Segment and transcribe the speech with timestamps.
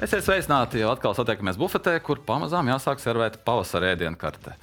[0.00, 4.54] Esiet sveicināti, jau atkal satiekamies bufetē, kur pamazām jāsāk servēt pavasara ēdienu kartē.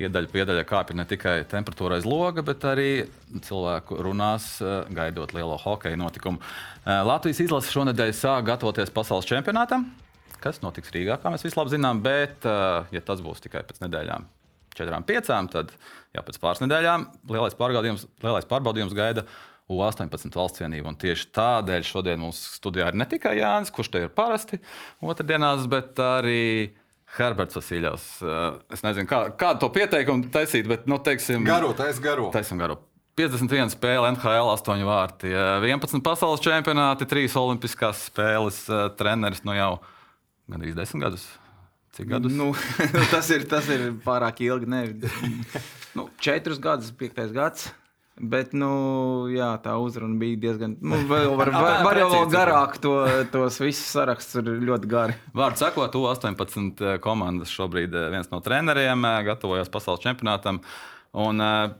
[0.00, 3.04] Iedaļa piedaļa kāpj ne tikai temperatūra aiz loga, bet arī
[3.44, 6.40] cilvēku runās, eh, gaidot lielo hokeja notikumu.
[6.40, 9.84] Eh, Latvijas izlase šonadēļ sāk gatavoties pasaules čempionātam,
[10.40, 13.84] kas notiks Rīgā, kā mēs visi labi zinām, bet, eh, ja tas būs tikai pēc
[13.84, 14.24] nedēļām,
[14.74, 15.72] četrām, piecām, tad
[16.14, 19.26] jau pēc pāris nedēļām lielais pārbaudījums, lielais pārbaudījums gaida
[19.66, 20.92] U18 valsts vienību.
[20.92, 24.60] Un tieši tādēļ šodien mums studijā ir ne tikai Jānis, kurš te ir parasti
[25.02, 26.74] otrdienās, bet arī
[27.16, 28.04] Herberts Vasiljovs.
[28.22, 32.28] Uh, Es nezinu, kā, kā to pieteikumu taisīt, bet, nu, teiksim, Garo, taisa garo.
[32.34, 32.78] Taisim garu.
[33.16, 39.56] 51 spēle, NHL, 8 vārti, uh, 11 pasaules čempionāti, 3 olimpiskās spēles, uh, treneris nu
[39.56, 39.70] jau
[40.52, 41.24] gandrīz 10 gadus.
[41.96, 42.34] Cik gadus?
[42.36, 42.50] Nu,
[43.14, 44.68] tas, ir, tas ir pārāk ilgi.
[44.68, 44.82] Ne?
[45.96, 47.70] Nu, četrus gadus, piektais gads.
[48.16, 48.70] Bet nu,
[49.28, 50.78] jā, tā uzruna bija diezgan.
[50.80, 52.94] Nu, vēl var, var, var jau garāk, to,
[53.32, 55.16] tos visus sarakstus ir ļoti gari.
[55.36, 60.62] Vārds sakot, U18 komandas šobrīd eh, viens no treneriem eh, gatavojas pasaules čempionātam.
[61.12, 61.76] Un, eh,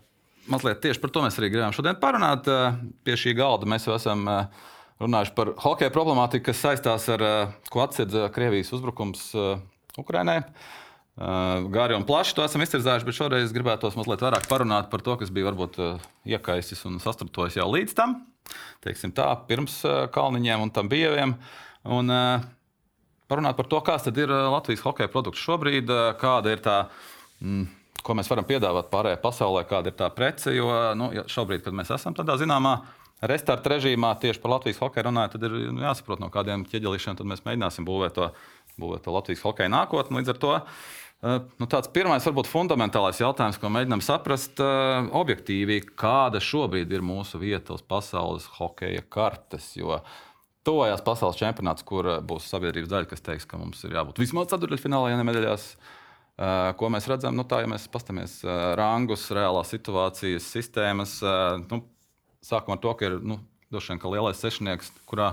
[0.52, 2.48] mazliet tieši par to mēs arī gribējām šodien parunāt.
[2.52, 4.66] Eh, Pie šī galda mēs jau esam eh,
[5.02, 9.56] runājuši par hokeja problemātiku, kas saistās ar eh, ko atsedz Krievijas uzbrukums eh,
[10.00, 10.42] Ukrainai.
[11.16, 15.30] Gāri un plaši to esam izcīnījuši, bet šoreiz gribētos mazliet vairāk parunāt par to, kas
[15.32, 15.78] bija varbūt
[16.28, 18.18] iekaisis un sastrutojis jau līdz tam,
[18.84, 19.78] teiksim tā, pirms
[20.12, 21.32] Kalniņiem un tam bijaviem.
[21.88, 22.12] Un,
[23.32, 25.88] parunāt par to, kāds tad ir Latvijas hokeja produkts šobrīd,
[26.20, 26.76] kāda ir tā,
[27.40, 27.64] mm,
[28.04, 30.52] ko mēs varam piedāvāt pārējai pasaulē, kāda ir tā prece.
[30.52, 30.68] Jo
[31.00, 32.74] nu, šobrīd, kad mēs esam tādā zināmā
[33.24, 37.46] restarta režīmā, tieši par Latvijas hokeju runājot, tad ir nu, jāsaprot, no kādiem ķieģelīšiem mēs
[37.48, 38.28] mēģināsim būvēt to,
[38.76, 40.20] būvēt to Latvijas hokeja nākotni.
[40.20, 40.86] Līdz ar to uh,
[41.24, 47.40] nu, tāds pirmais, varbūt fundamentālais jautājums, ko mēģinām saprast uh, objektīvi, kāda šobrīd ir mūsu
[47.40, 49.72] vieta uz pasaules hokeja kartes.
[49.78, 50.02] Jo
[50.66, 54.50] Tuvojās pasaules čempionāts, kur uh, būs sabiedrības daļa, kas teiks, ka mums ir jābūt vismaz
[54.52, 55.68] ceturdaļfinālā, ja ne medaļās.
[56.36, 61.62] Uh, ko mēs redzam, nu, tā, ja mēs paskatāmies uh, rangus, reālās situācijas, sistēmas, uh,
[61.70, 61.80] nu,
[62.44, 63.38] sākam ar to, ka ir nu,
[63.72, 65.30] droši vien lielais sešnieks, kurā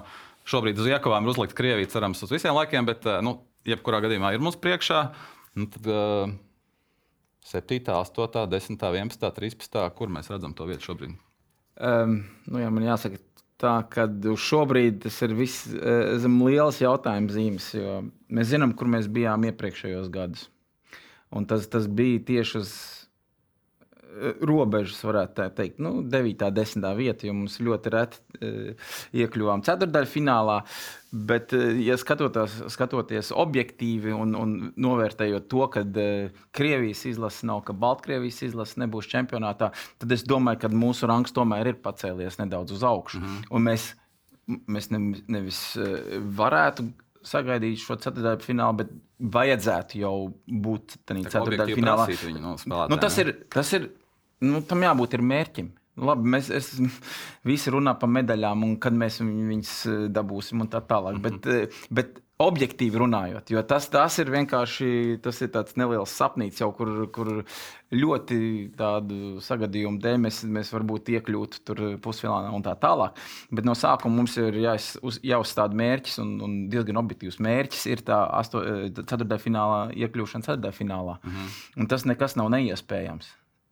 [0.48, 4.34] šobrīd uz iekavām ir uzlikta Krievija, cerams, uz visiem laikiem, bet, uh, nu, jebkurā gadījumā
[4.36, 5.04] ir mums priekšā.
[5.60, 6.34] Nu, tad, uh,
[7.46, 11.18] 7, 8, 10, 11, 13, kur mēs redzam to vietu šobrīd?
[11.84, 13.20] Um, nu, jā, man jāsaka,
[13.62, 13.76] tā,
[14.32, 15.68] uz šobrīd tas ir viss
[16.24, 17.70] zem lielas jautājuma zīmes.
[17.78, 18.02] jo
[18.34, 20.48] Mēs zinām, kur mēs bijām iepriekšējos gados.
[21.34, 22.74] Un tas, tas bija tieši uz
[24.46, 28.92] robežas, varētu tā teikt, nu, 9, 10 vieta, jo mums ļoti reti uh,
[29.24, 30.60] iekļuvām ceturdaļfinālā.
[31.14, 35.86] Bet, uh, ja skatoties, skatoties objektīvi un, un novērtējot to, ka
[36.56, 39.72] Krievijas izlase nav, ka Baltkrievijas izlase nebūs čempionātā,
[40.02, 43.22] tad es domāju, ka mūsu rangs tomēr ir pacēlies nedaudz uz augšu.
[43.22, 43.48] Mm -hmm.
[43.52, 43.90] Un mēs,
[44.68, 45.64] mēs ne, nevis
[46.38, 46.92] varētu
[47.24, 48.94] sagaidīt šo ceturdaļu finālu, bet
[49.34, 50.16] vajadzētu jau
[50.48, 52.08] būt tādā ceturdaļu finālā.
[52.92, 53.88] Nu, tas ir, tas ir
[54.44, 55.72] nu, tam jābūt ir mērķim.
[56.04, 56.72] Labi, mēs es,
[57.50, 61.20] visi runā par medaļām, un kad mēs viņ- viņas eh, dabūsim, un tā tālāk.
[61.20, 61.42] Mm -hmm.
[61.42, 66.90] bet, eh, bet objektīvi runājot, jo tas, tas ir vienkārši tas ir neliels sapnis, kur,
[67.14, 67.30] kur
[67.94, 68.38] ļoti
[68.76, 73.22] tādu sagadījumu dēļ mēs, mēs varbūt iekļūtu tur pusfinālā un tā tālāk.
[73.52, 78.04] Bet no sākuma mums ir jāiz, uz- jāuzstāda mērķis, un, un diezgan objektīvs mērķis ir
[78.08, 81.20] tā eh, ceturtajā finālā iekļūšana ceturtajā finālā.
[81.24, 81.56] Mm -hmm.
[81.78, 83.30] Un tas nekas nav neiespējams.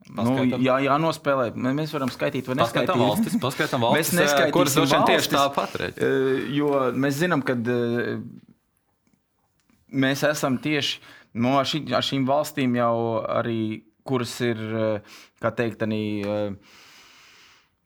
[0.10, 0.64] Nu, Paskaitam.
[0.66, 1.56] jā, jā, nospēlēt.
[1.56, 2.98] Mē- Mēs varam skaitīt, vai neskaitīt.
[3.00, 7.54] valstis, paskaidām valstis, Mēs neskaitīsim kuras droši vien tieši tāpat eh, Jo mēs zinām, ka
[7.54, 8.18] eh,
[9.94, 11.00] mēs esam tieši
[11.42, 12.96] no šī, ar šīm valstīm jau
[13.30, 13.60] arī,
[14.08, 16.02] kuras ir, eh, kā teikt, arī.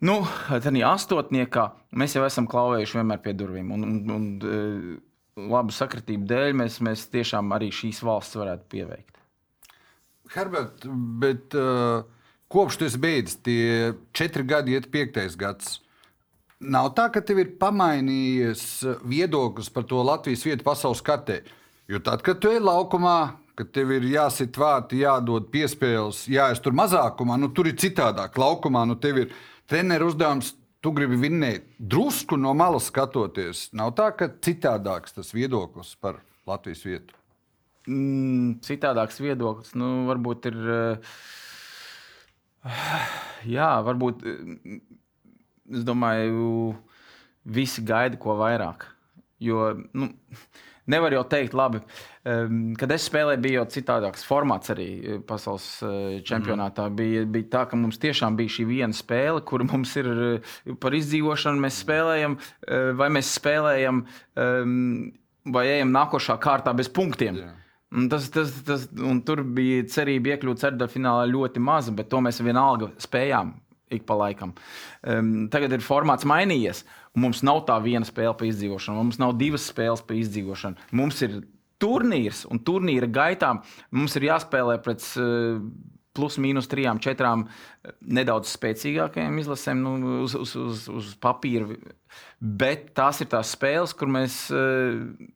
[0.05, 3.71] Nu, tādā astotniekā mēs jau esam klauvējuši vienmēr pie durvīm.
[3.75, 4.97] Un, un, un eh,
[5.51, 9.11] labu sakritību dēļ mēs, mēs tiešām arī šīs valsts varētu pieveikt.
[10.33, 10.85] Herbert,
[11.21, 12.03] bet uh,
[12.51, 15.79] kopš tu esi beidzis, tie četri gadi, iet piektais gads.
[16.65, 18.65] Nav tā, ka tev ir pamainījies
[19.05, 21.41] viedoklis par to Latvijas vietu pasaules kartē.
[21.91, 27.37] Jo tad, kad tu ej laukumā, kad tev ir jāsit vārti, jādod piespēles, jāiztur mazākumā,
[27.39, 28.39] nu tur ir citādāk.
[28.39, 29.35] Laukumā nu tev ir
[29.69, 33.67] treneru uzdevums, tu gribi vinnēt drusku no malas skatoties.
[33.73, 37.17] Nav tā, ka citādāks tas viedoklis par Latvijas vietu.
[37.85, 39.75] Mm, citādāks viedoklis.
[39.77, 40.55] Nu, varbūt ir.
[42.65, 42.75] eh,
[43.55, 44.25] Jā, varbūt.
[44.25, 44.79] eh,
[45.65, 46.75] Es domāju,
[47.49, 48.83] visi gaida ko vairāk.
[49.41, 50.11] Jo nu,
[50.87, 51.79] nevar jau teikt, labi.
[52.23, 55.65] em, Kad es spēlēju, bija jau citādāks formāts arī eh, pasaules
[56.21, 56.85] čempionātā.
[56.85, 56.95] Mm.
[56.95, 60.41] Bija, bija tā, ka mums tiešām bija šī viena spēle, kur mums ir
[60.79, 61.59] par izdzīvošanu.
[61.65, 62.37] Mēs spēlējam,
[63.01, 64.05] vai mēs spēlējam.
[64.37, 65.11] Um,
[65.45, 67.35] vai ejam nākošā kārtā bez punktiem.
[67.41, 67.51] Jā.
[68.11, 68.87] Tas, tas, tas,
[69.27, 73.53] tur bija cerība iekļūt ceturdaļfinālā ļoti maza, bet to mēs vienalga spējām
[73.95, 74.53] ik pa laikam.
[75.05, 76.83] Um, tagad ir formāts mainījies.
[77.21, 80.89] Mums nav tā viena spēle pa izdzīvošanu, mums nav divas spēles pa izdzīvošanu.
[80.99, 81.37] Mums ir
[81.81, 83.53] turnīrs, un turnīra gaitā
[83.95, 85.61] mums ir jāspēlē pret uh,
[86.15, 91.75] plus mīnus trijām, četrām eh, nedaudz spēcīgākajām izlasēm nu, uz, uz, uz, uz papīra.
[92.39, 94.45] Bet tās ir tās spēles, kur mēs.
[94.55, 95.31] Uh,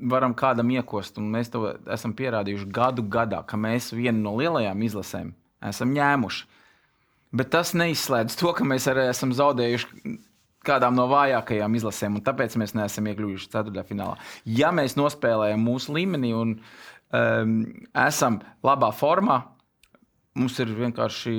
[0.00, 1.18] varam kādam iekost.
[1.20, 5.34] Un mēs to esam pierādījuši gadu gadā, ka mēs vienu no lielajām izlasēm
[5.70, 6.46] esam ņēmuši.
[7.36, 10.16] Bet tas neizslēdz to, ka mēs arī esam zaudējuši
[10.66, 14.18] kādām no vājākajām izlasēm, un tāpēc mēs neesam iekļuvuši ceturtdaļfinālā.
[14.58, 17.54] Ja mēs nospēlējam mūsu līmenī un um,
[17.96, 19.38] esam labā formā,
[20.40, 21.34] mums ir vienkārši,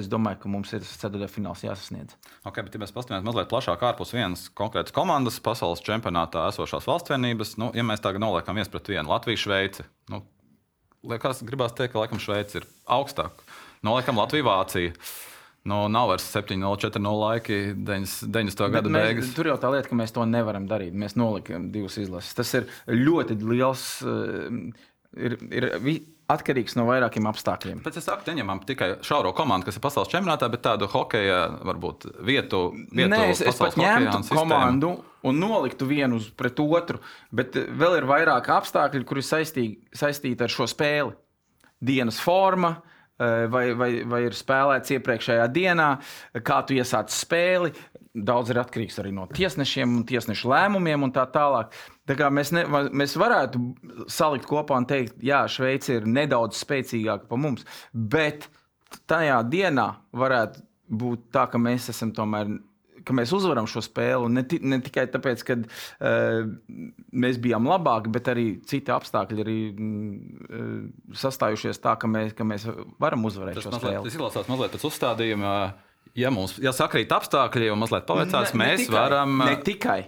[0.00, 2.14] es domāju, ka mums ir ceturtdaļfināls jāsasniedz.
[2.44, 7.14] Okay, bet, ja mēs paskatāmies mazliet plašāk ārpus vienas konkrētas komandas, pasaules čempionātā esošās valsts
[7.14, 10.22] vienības, nu, ja mēs tagad noliekam viens pret vienu Latviju, Šveici, nu,
[11.10, 13.42] liekas, gribās teikt, ka laikam Šveici ir augstāk.
[13.84, 14.94] Noliekam Latviju, Vāciju.
[15.64, 17.58] Nu, nav vairs 7, 0, 4, 0 laiki,
[17.88, 18.66] 90.
[18.72, 19.30] gada mēs, beigas.
[19.32, 20.92] tur jau tā lieta, ka mēs to nevaram darīt.
[20.92, 22.36] Mēs nolikām divas izlases.
[22.36, 23.86] Tas ir ļoti liels.
[24.04, 25.64] eh, Ir, ir
[26.32, 27.82] atkarīgs no vairākiem apstākļiem.
[27.84, 32.70] Pēc saku, neņemam tikai šauro komandu, kas ir pasaules čempionātā, bet tādu hokeja, varbūt vietu.
[32.88, 34.94] vietu Nē, es, es pat ņemtu un komandu
[35.24, 37.00] un noliktu vienu pret otru,
[37.32, 41.14] bet eh, vēl ir vairāk apstākļi, kuri saistīti, saistīti ar šo spēli.
[41.84, 42.74] Dienas forma,
[43.20, 45.90] eh, vai, vai, vai ir spēlēts iepriekšējā dienā,
[46.44, 47.74] kā tu iesāc spēli.
[48.14, 51.72] Daudz ir atkarīgs arī no tiesnešiem un tiesnešu lēmumiem un tā tālāk.
[52.06, 52.62] Tā kā mēs, ne,
[52.94, 53.58] mēs varētu
[54.06, 58.46] salikt kopā un teikt, ka Šveice ir nedaudz spēcīgāka par mums, bet
[59.10, 60.62] tajā dienā varētu
[60.94, 62.52] būt tā, ka mēs esam tomēr.
[63.04, 66.46] Ka mēs uzvaram šo spēli ne, ne tikai tāpēc, ka uh,
[67.12, 70.70] mēs bijām labāki, bet arī citi apstākļi ir uh,
[71.24, 72.64] sastājušies tā, ka mēs, ka mēs
[73.02, 74.06] varam uzvarēt Tas šo mazliet, spēli.
[74.06, 75.50] tas izklausās mazliet pēc uzstādījuma.
[76.14, 79.64] Ja mums ja sakrīt apstākļi, un mazliet paveicās, Ne- ne mēs tikai, varam Ne uh,
[79.66, 79.98] tikai.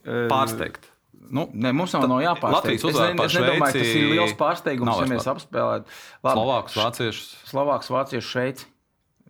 [0.00, 0.88] Uh, pārsteigt.
[1.30, 2.56] Nu, Ne, mums nav no jāpārsteidz.
[2.56, 5.10] Latvijas Es, uzvara ne, par es nedomāju, ka tas Šveici ir liels pārsteigums, nav ja
[5.12, 7.28] mēs apspēlētu Slovākus, Vāciešus.
[7.50, 8.66] Slovāks, Vācieši, Šveici.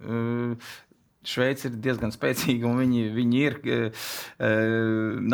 [0.01, 0.71] Uh,
[1.31, 4.07] Šveice ir diezgan spēcīga, un viņi, viņi ir uh,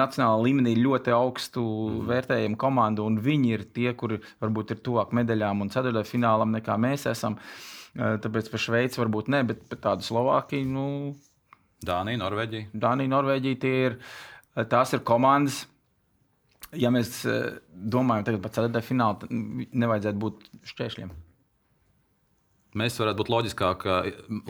[0.00, 2.02] nacionālā līmenī ļoti augstu mm.
[2.08, 3.04] vērtējama komanda.
[3.06, 7.36] un Viņi ir tie, kuri varbūt ir tuvāk medaļām un ceturtajam finālam nekā mēs esam.
[7.36, 10.86] Uh, tāpēc par Šveici varbūt ne, bet par tādu Slovākiju, nu,
[11.86, 12.70] Dānija, Norvēģija.
[12.72, 13.96] Dānija, Norvēģija, tie ir,
[14.72, 15.64] tās ir komandas.
[16.76, 19.30] Ja mēs uh, domājam par ceturtajam finālu, tad
[19.84, 21.12] nevajadzētu būt šķēršļiem.
[22.76, 23.30] Mēs varētu būt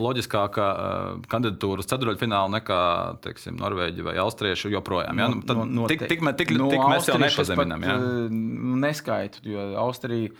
[0.03, 2.79] loģiskāka uh, kandidatūra uz ceturdaļfinālu nekā
[3.23, 5.21] teiksim, Norvēģija vai Austrieši joprojām.
[5.21, 5.29] Ja?
[5.31, 7.85] Nu, tad, No- no- tik, tik, tik, tik, no tik mēs jau nepazeminām.
[7.87, 7.95] Ja?
[7.95, 10.33] eh, nu, Neskaitu, jo Austrija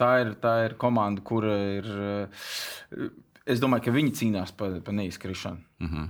[0.00, 1.90] tā ir, tā ir komanda, kur ir.
[1.90, 3.10] eh,
[3.50, 5.58] Es domāju, ka viņi cīnās par pa neizkrišanu.
[5.80, 5.88] Mm.
[5.90, 6.08] -hmm.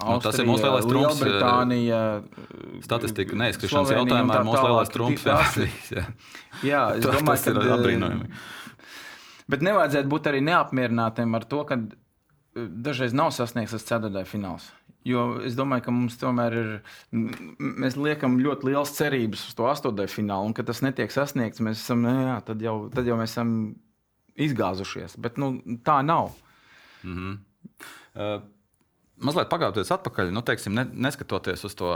[0.00, 2.00] Nu, tas ir mūsu lielais trumps, eh, Lielbritānija.
[2.84, 5.24] Statistika neizskrišanas Slovenija un jautājumā tā ir mūsu lielais trumps.
[5.96, 6.04] Jā,
[6.62, 6.82] jā.
[6.96, 8.28] Es Tas- domāju, tas ir eh, apbrīnojami.
[9.50, 11.96] Bet nevajadzētu būt arī neapmierinātiem ar to, ka eh,
[12.54, 14.68] dažreiz nav sasniegts tas ceturtais fināls.
[15.06, 16.70] Jo es domāju, ka mums tomēr ir.
[17.12, 21.80] Mēs liekam ļoti liels cerības uz to astoto finālu, un kad tas netiek sasniegts, mēs
[21.80, 23.54] esam, nu, jā, tad, jau, tad jau mēs esam
[24.40, 25.16] izgāzušies.
[25.20, 25.54] Bet nu,
[25.86, 26.34] tā nav.
[27.04, 28.40] Uh,
[29.20, 31.90] Mazliet pagāties atpakaļ, nu, teiksim, ne, neskatoties uz to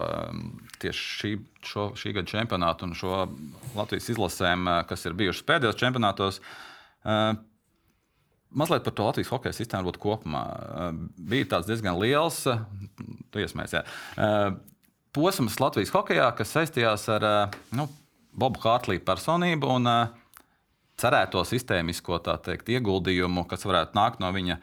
[0.84, 3.22] šī, šo, šī gada čempionātu un šo
[3.72, 6.42] Latvijas izlasēm, kas ir bijušas pēdējos čempionātos.
[7.04, 7.32] Uh,
[8.54, 10.44] Mazliet par to Latvijas hokeja sistēmu varbūt kopumā.
[11.18, 12.62] Bija tāds diezgan liels, uh,
[15.14, 17.26] posms Latvijas hokeja, kas saistījās ar
[17.74, 17.88] nu,
[18.34, 19.90] Bobu Hārtlī personību un
[21.00, 24.58] cerēto sistēmisko teikt, ieguldījumu, kas varētu nākt no viņa.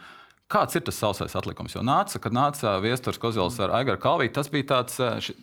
[0.51, 1.77] Kāds ir tas sausais atlikums?
[1.77, 4.98] Jo nāca, kad nāca Viestures Kozils ar Aigaru Kalviju, tas bija, tāds,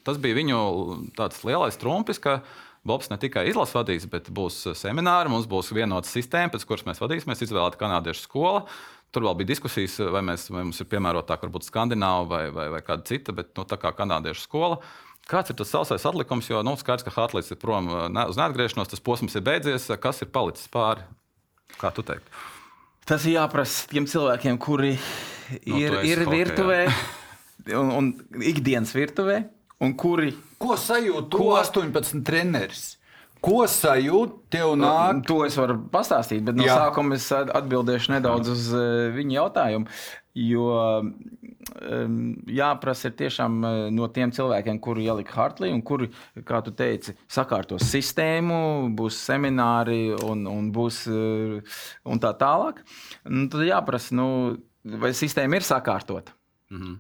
[0.04, 0.58] tas bija viņu
[1.16, 2.42] tāds lielais trumpis, ka
[2.88, 7.02] Bobs ne tikai izlases vadīs, bet būs semināri, mums būs vienota sistēma, pēc kuras mēs
[7.04, 8.64] vadīsimies, izvēlēta kanādiešu skola.
[9.12, 12.80] Tur vēl bija diskusijas, vai, mēs, vai mums ir piemērotāk, varbūt skandināva vai, vai, vai
[12.84, 14.80] kāda cita, bet nu, tā kā kanādiešu skola.
[15.28, 16.48] Kāds ir tas sausais atlikums?
[16.48, 19.88] Jo nu, skaidrs, ka Hartlīds ir prom eh, ne- uz neatgriešanos, tas posms ir beidzies.
[20.00, 21.04] Kas ir palicis pāri?
[21.80, 22.32] Kā tu teiktu?
[23.08, 24.94] Tas ir jāprasa tiem cilvēkiem, kuri
[25.64, 26.32] Nu, ir, esi ir hokejā.
[26.36, 26.80] virtuvē
[27.80, 28.08] un, un
[28.44, 29.38] ikdienas virtuvē,
[29.80, 31.50] un kuri Ko sajūt to Ko?
[31.60, 32.96] 18 treneris?
[33.40, 35.20] Ko sajūt tev nāk?
[35.28, 36.74] To es varu pastāstīt, bet no Jā.
[36.80, 39.86] Sākuma es at- atbildēšu nedaudz uz uh, viņa jautājumu.
[40.34, 40.64] Jo
[40.98, 42.18] um,
[42.50, 46.10] jāprasa ir tiešām uh, no tiem cilvēkiem, kuri ielika Hartlī un kuri,
[46.46, 51.78] kā tu teici, sakārtos sistēmu, būs semināri un, un būs uh,
[52.10, 52.82] un tā tālāk.
[53.30, 54.28] Un tad jāprasa, nu,
[54.98, 56.34] vai sistēma ir sakārtota.
[56.70, 56.96] Mm -hmm.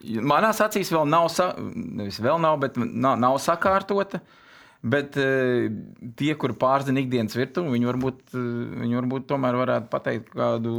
[0.00, 1.52] Manās acīs vēl nav, sa...
[1.58, 4.22] nevis vēl nav, bet nav, nav sakārtota.
[4.80, 5.66] Bet uh,
[6.16, 8.46] tie, kuri pārzina ikdienas virtuvi, viņi varbūt, uh,
[8.80, 10.74] viņi varbūt tomēr varētu pateikt kādu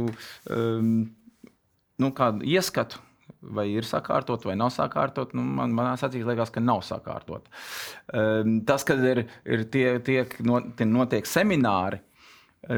[0.50, 0.92] um,
[2.02, 3.02] nu, kādu ieskatu.
[3.42, 5.32] Vai ir sakārtot, vai nav sakārtot.
[5.34, 7.48] Nu, man manā acīs liekas, ka nav sakārtot.
[8.68, 11.98] Tas, kad ir, ir tie, tiek, no, tie notiek semināri,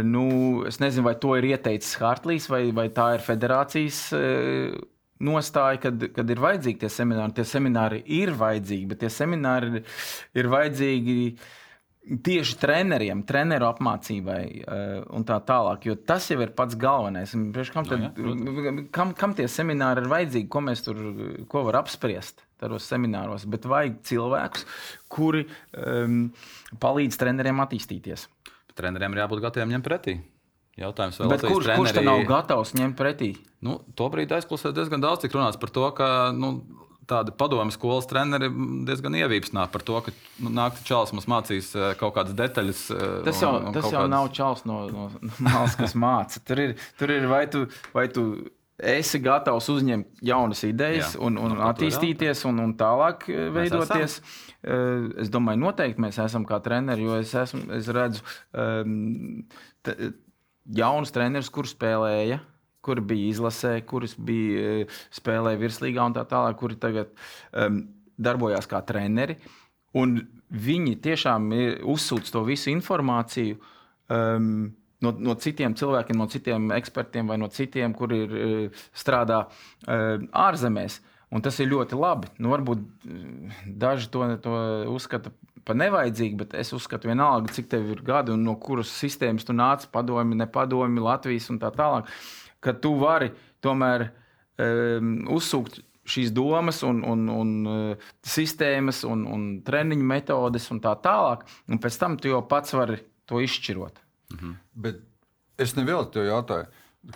[0.09, 0.25] nu,
[0.65, 4.01] es nezinu, vai to ir ieteicis Hartlīs, vai, vai tā ir federācijas
[5.25, 7.35] nostāja, kad, kad ir vajadzīgi tie semināri.
[7.37, 9.93] Tie semināri ir vajadzīgi, bet tie semināri ir,
[10.41, 11.19] ir vajadzīgi
[12.05, 15.87] tieši treneriem, treneru apmācībai uh, un tā tālāk.
[15.89, 17.33] Jo tas jau ir pats galvenais.
[17.73, 18.35] Kam, tad, no,
[18.67, 21.01] jā, kam, kam tie semināri ir vajadzīgi, ko mēs tur
[21.51, 23.49] ko var apspriest tajos semināros?
[23.49, 24.69] Bet vajag cilvēkus,
[25.13, 25.47] kuri
[25.81, 26.29] um,
[26.83, 28.29] palīdz treneriem attīstīties.
[28.77, 30.19] Treneriem ir jābūt gataviem ņemt pretī.
[30.81, 33.35] Jautājums vēl ir, kurš, kurš tam nav gatavs ņemt pretī?
[33.65, 36.57] Nu, Tobrīd aizklausās diezgan daudz, tika runāts par to, ka nu,
[37.09, 38.49] tādi padomu skolas treneri
[38.89, 42.83] diezgan ievīpsnā par to, ka nu, nāks čels mums mācīs uh, kaut kādas detaļas.
[42.91, 44.13] Uh, tas jau, un, un tas jau kādas...
[44.17, 46.43] nav čels no, no, no malas, kas māca.
[46.49, 47.67] Tur ir, tur ir vai tu.
[47.95, 48.29] Vai tu
[48.75, 54.17] esi gatavs uzņemt jaunas idejas, Jā, un, un no attīstīties, un, un tālāk eh, veidoties.
[54.65, 58.25] Es domāju, noteikti mēs esam kā treneri, jo es, esmu, es redzu
[58.57, 59.15] um,
[60.65, 62.41] jaunus trenerus, kur spēlēja
[62.85, 67.13] kuri bija izlasē, kuras bija eh, spēlēja virslīgā un tā tālāk, kuri tagad
[67.53, 67.83] um,
[68.21, 69.39] darbojās kā treneri.
[69.99, 70.19] Un
[70.51, 71.53] viņi tiešām
[71.91, 73.57] uzsūta to visu informāciju
[74.13, 74.67] um,
[75.05, 80.21] no, no citiem cilvēkiem, no citiem ekspertiem vai no citiem, kuri ir, eh, strādā uh,
[80.47, 81.01] ārzemēs.
[81.35, 82.29] Un tas ir ļoti labi.
[82.39, 82.83] Nu, varbūt
[83.67, 84.53] daži to, to
[84.93, 85.33] uzskata
[85.65, 89.57] par nevajadzīgu, bet es uzskatu, vienalga, cik tev ir gadi un no kuras sistēmas tu
[89.57, 92.11] nāc, padomi, nepadomi, Latvijas un tā tālāk.
[92.65, 93.31] Ka tu vari
[93.65, 100.83] tomēr um, uzsūkt šīs domas, un, un, un uh, sistēmas, un, un treniņu metodes un
[100.85, 101.47] tā tālāk.
[101.73, 104.03] Un pēc tam tu jau pats vari to izšķirot.
[104.37, 104.59] Mhm.
[104.85, 105.01] Bet
[105.61, 106.69] es nevēlu te jautāju,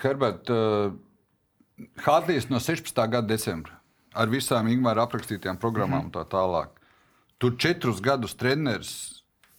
[0.03, 0.97] Herbert, uh,
[2.05, 2.97] Hārdijas no 16.
[3.13, 3.77] gada decembra
[4.19, 6.09] ar visām Ingūna aprakstītajām programmām mhm.
[6.09, 6.78] un tā tālāk.
[7.39, 8.93] Tur četrus gadus treneris.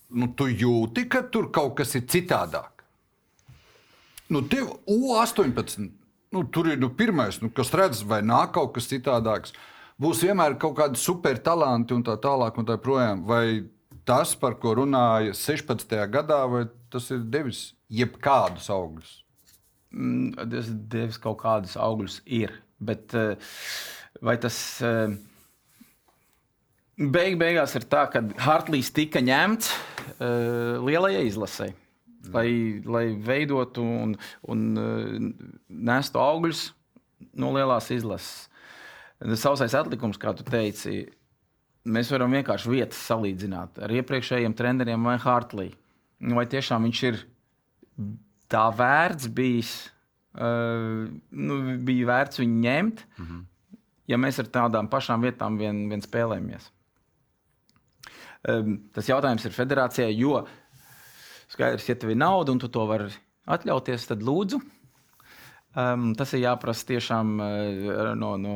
[0.09, 2.83] Nu, tu jūti, ka tur kaut kas ir citādāk.
[4.29, 5.89] Nu, tev U18,
[6.33, 9.53] nu, tur ir nu, pirmais, nu, kas redz, vai nāk kaut kas citādāks.
[9.99, 12.57] Būs vienmēr kaut kādi supertalanti un tā tālāk.
[12.57, 13.25] Un tā projām.
[13.27, 13.67] vai
[14.09, 15.95] tas, par ko runāja 16.
[16.09, 19.11] gadā, vai tas ir devis jebkādus augļus?
[19.93, 22.53] Mm, tas devis kaut kādus augļus, ir.
[22.79, 23.51] Bet eh,
[24.21, 24.57] vai tas.
[24.81, 25.17] Eh,
[26.99, 31.71] beig, beigās ir tā, ka Hartlīs tika ņemts uh, lielajai izlasē
[32.33, 34.15] lai, lai veidotu un,
[34.51, 35.15] un uh,
[35.67, 36.69] nestu augļus
[37.39, 38.47] no lielās izlases.
[39.39, 41.03] Sausais atlikums, kā tu teici,
[41.89, 45.69] mēs varam vienkārši vietas salīdzināt ar iepriekšējiem treneriem vai Hartlī.
[46.19, 47.21] Vai tiešām viņš ir
[48.51, 49.73] tā vērts bijis,
[50.39, 53.45] uh, nu, bija vērts viņu ņemt, mm -hmm.
[54.07, 56.71] ja mēs ar tādām pašām vietām vien, vien spēlējamies.
[58.47, 60.45] Um, tas jautājums ir federācijai, jo
[61.49, 63.09] Skaidrs, ja tev ir nauda un tu to vari
[63.49, 64.61] atļauties, tad lūdzu.
[65.79, 68.55] Um, tas ir jāprasa tiešām uh, no, no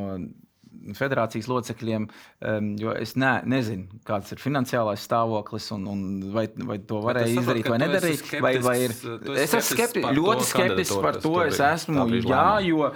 [0.94, 6.02] federācijas locekļiem, um, jo es ne, nezinu, kāds ir finansiālais stāvoklis un, un
[6.34, 8.32] vai, vai to varēja saprot, izdarīt vai nedarīt.
[8.44, 8.96] Vai, vai ir,
[9.36, 11.36] es esmu skepti, ļoti skeptisks par to.
[11.46, 12.90] Es esmu, jā, jo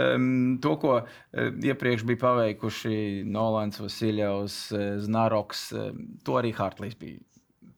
[0.00, 5.90] um, to, ko uh, iepriekš bija paveikuši Nolans, Vasiljovs, uh, Znaroks, uh,
[6.26, 7.20] to arī Hartlīs bija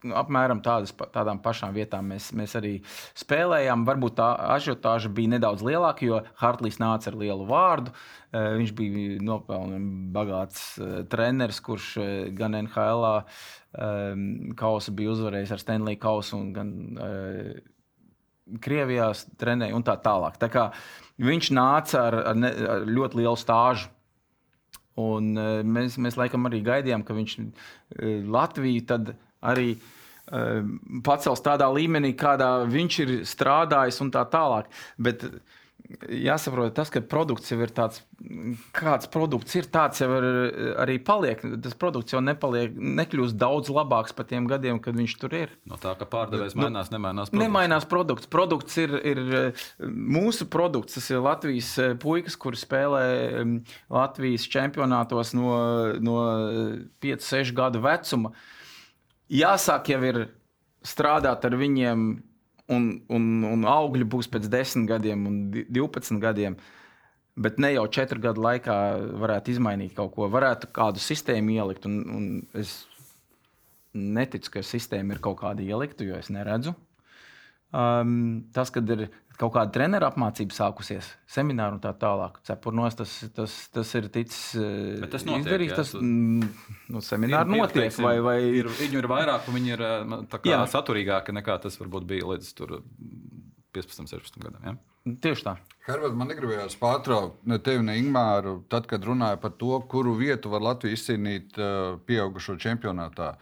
[0.06, 2.72] nu, apmēram tādas, tādām pašām vietām mēs, mēs arī
[3.18, 3.84] spēlējām.
[3.88, 7.94] Varbūt tā ažiotāža bija nedaudz lielāka, jo Hartlīs nāca ar lielu vārdu.
[8.32, 13.22] Eh, viņš bija nopelnījis bagāts eh, treneris, kurš eh, gan NHL
[14.60, 16.74] kausu bija uzvarējis ar Stanley kausu, gan
[18.60, 19.06] Krievijā
[19.40, 20.36] trenēja un tā tālāk.
[20.36, 20.66] Tā kā
[21.20, 23.90] viņš nāca ar, ar, ne, ar ļoti lielu stāžu.
[25.02, 25.32] Un,
[25.64, 27.36] mēs, mēs laikam arī gaidījām, ka viņš
[28.28, 29.74] Latviju tad arī
[31.04, 34.68] pacels tādā līmenī, kādā viņš ir strādājis un tā tālāk.
[35.00, 35.24] Bet
[36.08, 38.02] jāsaprot, tas, ka produkts jau ir tāds,
[38.76, 40.26] kāds produkts ir, tāds jau ir,
[40.82, 41.42] arī paliek.
[41.64, 45.54] Tas produkts jau nepaliek, nekļūst daudz labāks par tiem gadiem, kad viņš tur ir.
[45.68, 47.32] No tā, ka pārdevējs nu, mainās, nemainās.
[47.32, 47.44] Produkts.
[47.44, 48.30] Nemainās produkts.
[48.32, 49.22] Produkts ir, ir
[49.82, 50.98] mūsu produkts.
[50.98, 51.72] Tas ir Latvijas
[52.02, 53.04] puikas, kur spēlē
[53.92, 55.54] Latvijas čempionātos no,
[56.02, 56.18] no
[57.04, 58.34] 5, 6 gadu vecuma.
[59.32, 60.24] Jāsāk jau ir
[60.86, 62.10] strādāt ar viņiem
[62.72, 66.56] un, un, un augļi būs pēc 10 gadiem un 12 gadiem.
[67.42, 68.76] Bet ne jau četru gadu laikā
[69.22, 71.86] varētu izmainīt kaut ko, varētu kādu sistēmu ielikt.
[71.88, 72.26] Un, un
[72.58, 72.82] es
[73.92, 76.74] neticu, ka sistēma ir kaut kāda ielikta, jo es neredzu.
[77.72, 79.06] Um, tas, kad ir
[79.42, 84.54] kaut kāda treniņa apmācība sākusies, semināri un tā tālāk, cepurnos tas, tas, tas ir ticis
[85.02, 85.74] Bet tas notiek, izdarīts.
[85.74, 89.48] jā, Tas tu- nu, semināri Ir- ir, notiek, teiksim, vai, vai ir, viņu ir vairāk,
[89.50, 92.78] un viņi ir eh, nu, kā saturīgāki nekā tas varbūt bija līdz tur
[93.74, 94.62] 15, 16 gadam.
[94.64, 94.74] Ja?
[95.02, 95.56] tieši tā.
[95.88, 100.52] Herbert, man negribējās pārtraukt ne tevi, ne Ingūru, tad, kad runāja par to, kuru vietu
[100.52, 103.32] var Latvija izcīnīt uh, pieaugušo čempionātā.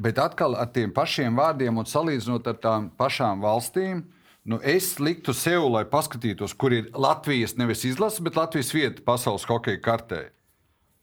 [0.00, 4.02] Bet atkal ar tiem pašiem vārdiem un salīdzinot ar tām pašām valstīm,
[4.44, 9.46] nu es liktu sev, lai paskatītos, kur ir Latvijas nevis izlase, bet Latvijas vieta pasaules
[9.48, 10.20] hokeja kartē.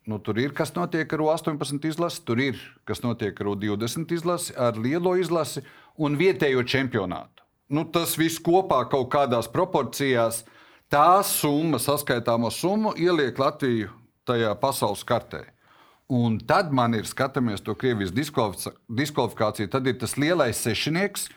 [0.07, 4.53] Nu, tur ir kas notiek ar 18 izlasi, tur ir kas notiek ar 20 izlasi,
[4.55, 5.65] ar lielo izlasi
[5.99, 7.43] un vietējo čempionātu.
[7.67, 10.45] Nu, tas viss kopā kaut kādās proporcijās,
[10.87, 13.91] tā summa, saskaitāmo summu, ieliek Latviju
[14.27, 15.43] tajā pasaules kartē.
[16.07, 19.67] Un tad man ir skatāmies to Krievijas diskvalifikāciju.
[19.67, 21.27] Tad ir tas lielais sešnieks,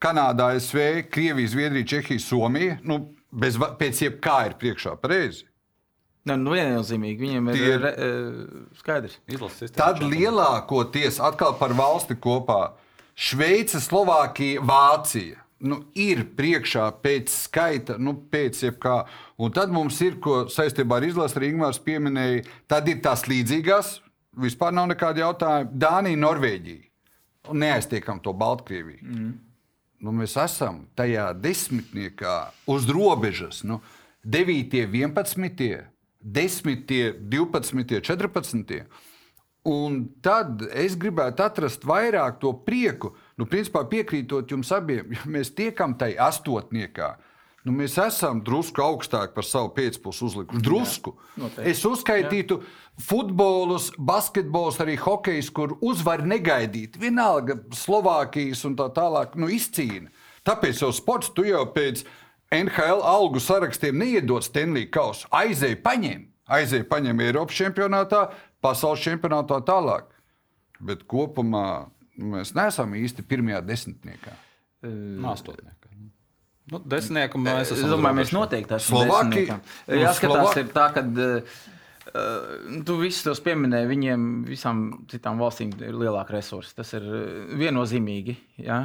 [0.00, 2.78] Kanāda, ASV, Krievija, Zviedrija, Čehija, Somija.
[2.86, 3.00] Nu,
[3.32, 5.44] bez, pēc jebkā ir priekšā pareizi.
[6.28, 9.18] Nu, nu, viennozīmīgi viņiem ir Tie ir- re, e, skaidrs.
[9.74, 12.72] Tad lielākoties atkal par valsti kopā
[13.18, 15.40] Šveice, Slovākija, Vācija.
[15.58, 19.06] Nu, ir priekšā pēc skaita, nu, pēc jebkā.
[19.42, 23.96] Un tad mums ir, ko saistībā ar izlasi Rīgmārs pieminēja, tad ir tās līdzīgās,
[24.38, 25.72] vispār nav nekāda jautājuma.
[25.74, 26.84] Dānija, Norvēģija.
[27.50, 29.02] Un neaiztiekam to Baltkrieviju.
[29.02, 29.32] Mm.
[29.98, 32.34] Nu, mēs esam tajā desmitniekā
[32.70, 33.64] uz robežas.
[33.66, 33.80] Nu,
[34.22, 35.88] 9, 11,
[36.22, 36.84] 10,
[37.32, 38.82] 12, 14.
[39.68, 43.12] Un tad es gribētu atrast vairāk to prieku.
[43.36, 47.16] Nu, principā piekrītot jums abiem, ja mēs tiekam tajā astotniekā.
[47.66, 50.62] Nu, mēs esam drusku augstāk par savu pēcpusdienu uzlikuši.
[50.64, 51.14] Drusku.
[51.36, 51.70] noteikti.
[51.72, 52.60] es uzskaitītu
[53.02, 56.96] futbolus, basketbolus, arī hokejus, kur uzvar negaidīt.
[57.00, 60.12] Vienalga Slovākijas un tā tālāk nu, izcīna.
[60.46, 62.04] Tāpēc jau sports tu jau pēc
[62.54, 65.28] NHL algu sarakstiem neiedod Stanley kausu.
[65.34, 68.28] Aizēj, paņem, aizēj, paņem Eiropas čempionātā,
[68.64, 70.14] pasaules čempionātā tālāk.
[70.80, 74.38] Bet kopumā mēs neesam īsti pirmajā desmitniekā.
[75.34, 75.74] Astotniekā.
[76.70, 77.94] Nu, desmitnieku mēs Es esam.
[77.96, 79.58] domāju, mēs noteikti esam Slovākija?
[79.88, 81.58] Nu, Jāskatās, Slovā- ir tā, ka uh,
[82.88, 84.78] tu visus tos pieminēji, viņiem visām
[85.12, 86.72] citām valstīm ir lielāka resursa.
[86.78, 87.26] Tas ir eh,
[87.60, 88.36] viennozīmīgi.
[88.64, 88.78] Ja?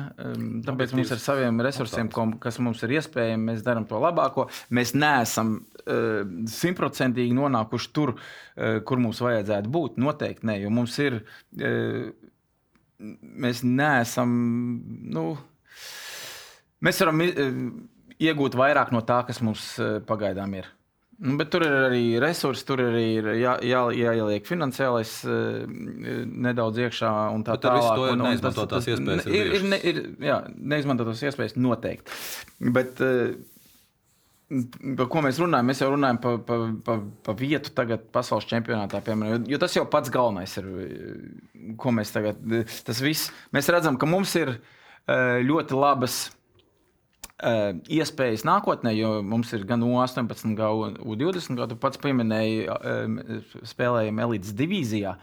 [0.67, 2.09] Tāpēc mums ar saviem resursiem,
[2.43, 4.49] kas mums ir iespējami, mēs darām to labāko.
[4.75, 5.55] Mēs neesam
[5.87, 8.15] eh, simtprocentīgi nonākuši tur,
[8.57, 9.97] eh, kur mums vajadzētu būt.
[10.03, 11.23] Noteikti ne, jo mums ir.
[11.59, 12.11] eh,
[13.03, 14.29] Mēs neesam.
[15.11, 15.33] Nu,
[16.83, 17.33] Mēs varam i-
[18.29, 20.67] iegūt vairāk no tā, kas mums eh, pagaidām ir.
[21.23, 25.63] Nu, bet tur ir arī resursi, tur arī ir jā, jā, jāieliek finansiālais eh,
[26.27, 27.11] nedaudz iekšā
[27.45, 27.95] tā Bet tālāk.
[27.95, 32.21] to ir neizmantotās iespējas ir Ir, ne, ir jā, neizmantotās iespējas noteikti.
[32.73, 33.33] Bet, eh,
[34.97, 35.65] Par ko mēs runājam?
[35.65, 39.85] Mēs jau runājam par pa, pa, pa vietu tagad pasaules čempionātā, piemēram, jo, tas jau
[39.89, 40.67] pats galvenais ir.
[41.79, 42.37] Ko mēs tagad,
[42.85, 44.51] tas viss, mēs redzam, ka mums ir
[45.07, 46.42] eh, ļoti labas eh,
[47.43, 54.21] iespējas nākotnē, jo mums ir gan U18, gan U20, kā tu pats pieminēji, eh, spēlējam
[54.23, 55.15] elites divīzijā.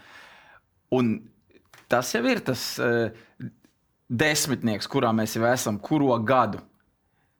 [0.96, 1.14] Un
[1.88, 3.14] tas jau ir tas eh,
[4.10, 6.60] desmitnieks, kurā mēs jau esam, kuro gadu.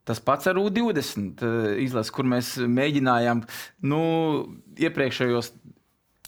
[0.05, 1.43] Tas pats ar U20
[1.85, 3.45] izlasi, kur mēs mēģinājām
[3.87, 4.01] nu,
[4.81, 5.53] iepriekšējos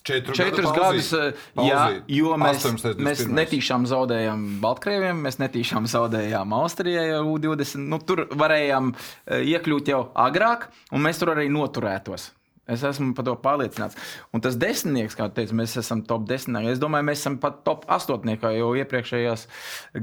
[0.03, 2.99] Četru četrus gadu gadus, eh, jā, jo mēs, 18.
[2.99, 3.37] mēs 21..
[3.39, 7.87] netīšām zaudējām Baltkrieviem, mēs netīšām zaudējām Austrijai ar U20.
[7.87, 12.33] Nu, tur varējām eh, iekļūt jau agrāk, un mēs tur arī noturētos.
[12.71, 13.97] Es esmu par to pārliecināts.
[14.31, 16.61] Un tas desmitnieks, kā teicu, mēs esam top 10.
[16.71, 18.37] Es domāju, mēs esam pat top 8.
[18.39, 19.49] jau iepriekšējos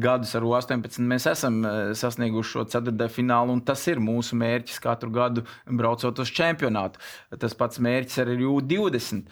[0.03, 0.99] gadus ar U18.
[1.11, 6.19] Mēs esam eh, sasnieguši šo ceturtdaļu finālu, un tas ir mūsu mērķis katru gadu braucot
[6.19, 6.99] uz čempionātu.
[7.39, 9.23] Tas pats mērķis arī ir U20.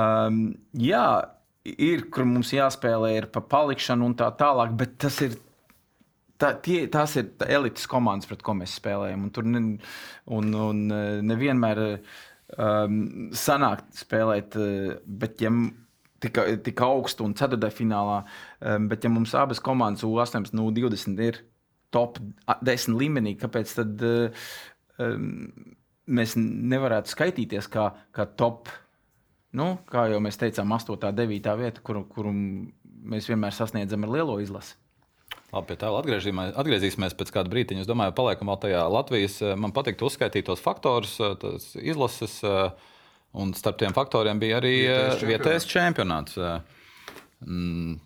[0.00, 1.06] Um, jā,
[1.64, 5.36] ir, kur mums jāspēlē ir pa palikšanu un tā tālāk, bet tas ir
[6.40, 9.26] tā, tie, tās ir tā elites komandas, pret ko mēs spēlējam.
[9.26, 9.62] Un tur ne,
[10.34, 13.00] un, un eh, nevienmēr um,
[13.36, 15.52] sanāk spēlēt, eh, bet ja
[16.24, 18.20] tik, tik augstu un ceturtajā finālā,
[18.60, 21.42] um, bet ja mums abas komandas U18, nu 20 ir
[21.94, 22.18] top
[22.66, 25.28] 10 līmenī, kāpēc tad um,
[26.04, 28.72] mēs nevarētu skaitīties kā, kā top?
[29.54, 32.32] Nu, kā jau mēs teicām, 8, 9 vieta, kuru, kuru
[33.04, 34.74] mēs vienmēr sasniedzam ar lielo izlasi.
[35.54, 37.84] Labi, pie tā atgriezīsimies pēc kāda brīdiņa.
[37.84, 39.36] Es domāju, paliekam vēl tajā Latvijas.
[39.42, 42.72] Eh, man patīk uzskaitīt tos faktorus, eh, tos izlases, eh,
[43.34, 44.74] un starp tiem faktoriem bija arī
[45.22, 46.38] vietējais čempionāts.
[47.44, 48.00] Mm,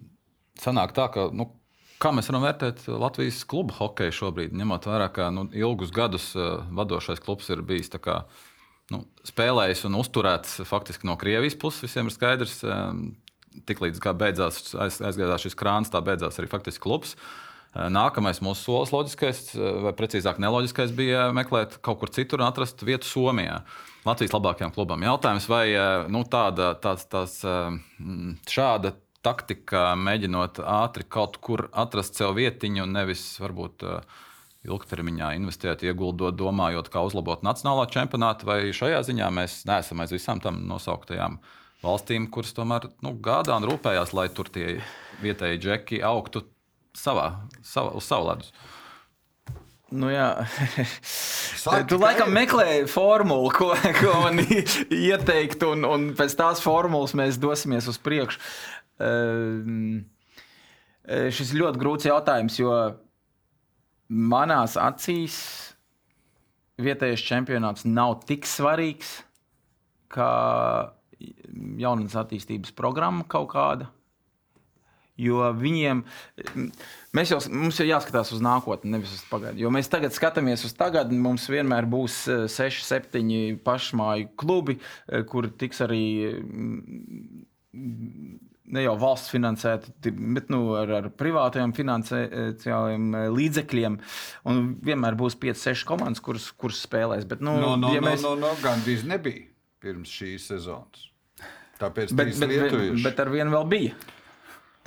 [0.58, 1.30] sanāk tā, ka.
[1.32, 1.52] Nu,
[1.98, 6.28] Kā mēs varam vērtēt Latvijas klubu hokeju šobrīd, ņemot vērā, ka nu, ilgus gadus
[6.70, 8.20] vadošais klubs ir bijis kā,
[8.94, 11.84] nu, spēlējis un uzturēts faktiski no Krievijas puses.
[11.88, 12.62] Visiem ir skaidrs,
[13.68, 17.16] tiklīdz beidzās, aiz, aizgājās šis krāns, tā beidzās arī faktiski klubs.
[17.76, 22.48] Eh, nākamais mūsu solis, loģiskais, eh, vai precīzāk neloģiskais, bija meklēt kaut kur citur un
[22.48, 23.62] atrast vietu Somijā.
[24.06, 25.04] Latvijas labākajam klubam.
[25.04, 27.44] Jautājums, vai eh, nu, tāda, tāds, tāds,
[28.48, 33.84] šāda taktika, mēģinot ātri kaut kur atrast sev vietiņu, nevis varbūt
[34.68, 40.42] ilgtermiņā investēt, ieguldot, domājot, kā uzlabot nacionālā čempionāta, vai šajā ziņā mēs neesam aiz visām
[40.44, 41.38] tam nosauktajām
[41.84, 44.80] valstīm, kuras tomēr nu, gādā un rūpējās, lai tur tie
[45.22, 46.44] vietējie džeki augtu
[46.96, 47.30] savā,
[47.62, 48.52] savā, uz savu ledus.
[49.88, 50.34] Nu, jā,
[51.58, 54.42] Saki, tu laikam meklēji formulu, ko, ko man
[55.10, 58.42] ieteikt, un, un pēc tās formulas mēs dosimies uz priekšu.
[58.98, 60.02] Uh,
[61.08, 62.74] šis ir ļoti grūts jautājums, jo
[64.08, 65.38] manās acīs
[66.78, 69.18] vietējais čempionāts nav tik svarīgs,
[70.12, 70.32] kā
[71.18, 73.88] jaunatnes attīstības programma kaut kāda.
[75.18, 76.04] Jo viņiem,
[77.18, 79.64] mēs jau, mums jau jāskatās uz nākotni, nevis uz pagātni.
[79.64, 82.20] Jo mēs tagad skatāmies uz tagadni, mums vienmēr būs
[82.54, 86.04] 6, 7 pašmāju klubi, eh, kur tiks arī
[88.74, 93.98] ne jau valsts finansēti, bet nu, ar, ar privātajiem finansiāliem eh, līdzekļiem.
[94.50, 97.26] Un vienmēr būs 5, 6 komandas, kuras, kuras spēlēs.
[97.28, 98.22] Bet, nu, no, no, ja mēs...
[98.24, 99.46] no, no, no, gandrīz nebija
[99.82, 101.08] pirms šīs sezonas.
[101.78, 103.98] Tāpēc bet, bet, bet, bet ar vienu vēl bija.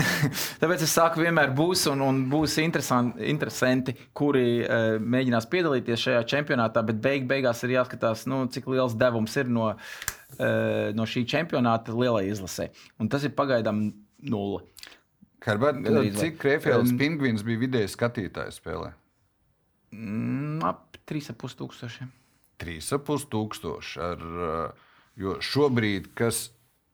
[0.62, 6.84] Tāpēc es saku, vienmēr būs un, un būs interesanti, kuri uh, mēģinās piedalīties šajā čempionātā,
[6.88, 9.72] bet beig, beigās ir jāskatās, nu, cik liels devums ir no,
[10.96, 12.70] no šī čempionāta lielai izlasē.
[13.02, 13.90] Un tas ir pagaidām
[14.22, 14.64] nulle.
[15.42, 15.82] Herbert,
[16.20, 18.92] cik Krefēlis um, pingvīns bija vidēji skatītāju spēlē?
[19.92, 22.08] Mm, ap 3,5 tūkstoši.
[22.62, 24.02] 3,5 tūkstoši.
[24.06, 24.26] Ar,
[25.20, 26.50] jo šobrīd, kas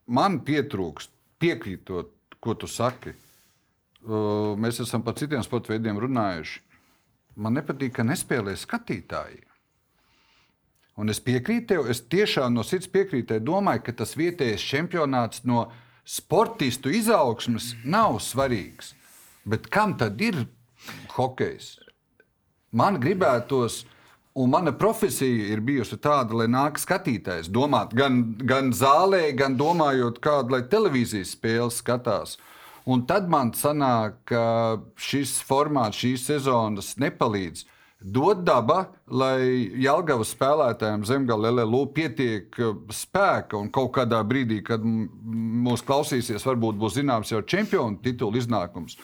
[0.07, 1.11] man pietrūkst,
[1.43, 3.13] piekrītot, ko tu saki.
[4.57, 6.63] Mēs esam par citiem sporta veidiem runājuši.
[7.43, 9.43] Man nepatīk, ka nespēlē skatītāji.
[10.97, 13.37] Un es piekrītu tev, es tiešām no sirds piekrītu.
[13.43, 15.67] Domāju, ka tas vietējais čempionāts no
[16.07, 18.95] sportistu izaugsmes nav svarīgs.
[19.45, 20.45] Bet kam tad ir
[21.13, 21.75] hokejs?
[22.77, 23.97] Man gribētos, uh,
[24.37, 30.19] Un mana profesija ir bijusi tāda, lai nāk skatītājs, domāt gan, gan zālē, gan domājot,
[30.21, 32.35] kādu lai televīzijas spēli skatās.
[32.85, 34.43] Un tad man sanāk, ka
[34.93, 37.65] šis formāts, šīs sezonas nepalīdz.
[37.97, 42.53] Dod daba, lai Jālgavas spēlētājiem zemgālē pietiek
[42.93, 48.97] spēka un kaut kādā brīdī, kad mūs klausīsies, varbūt būs zināms jau čempionu titulu iznākums.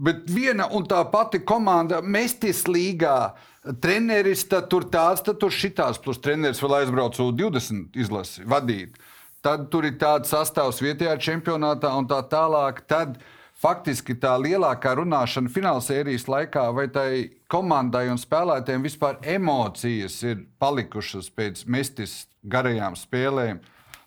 [0.00, 3.34] Bet viena un tā pati komanda mestis līgā
[3.82, 8.96] treneris, tad tur tāds, tad tur šitās, plus treneris vēl aizbrauc uz 20 izlasi vadīt.
[9.44, 12.80] Tad tur ir tāds sastāvs vietējā čempionātā un tā tālāk.
[12.88, 13.20] Tad
[13.60, 17.10] faktiski tā lielākā runāšana fināla sērijas laikā, vai tai
[17.52, 23.60] komandai un spēlētājiem vispār emocijas ir palikušas pēc mestis garajām spēlēm.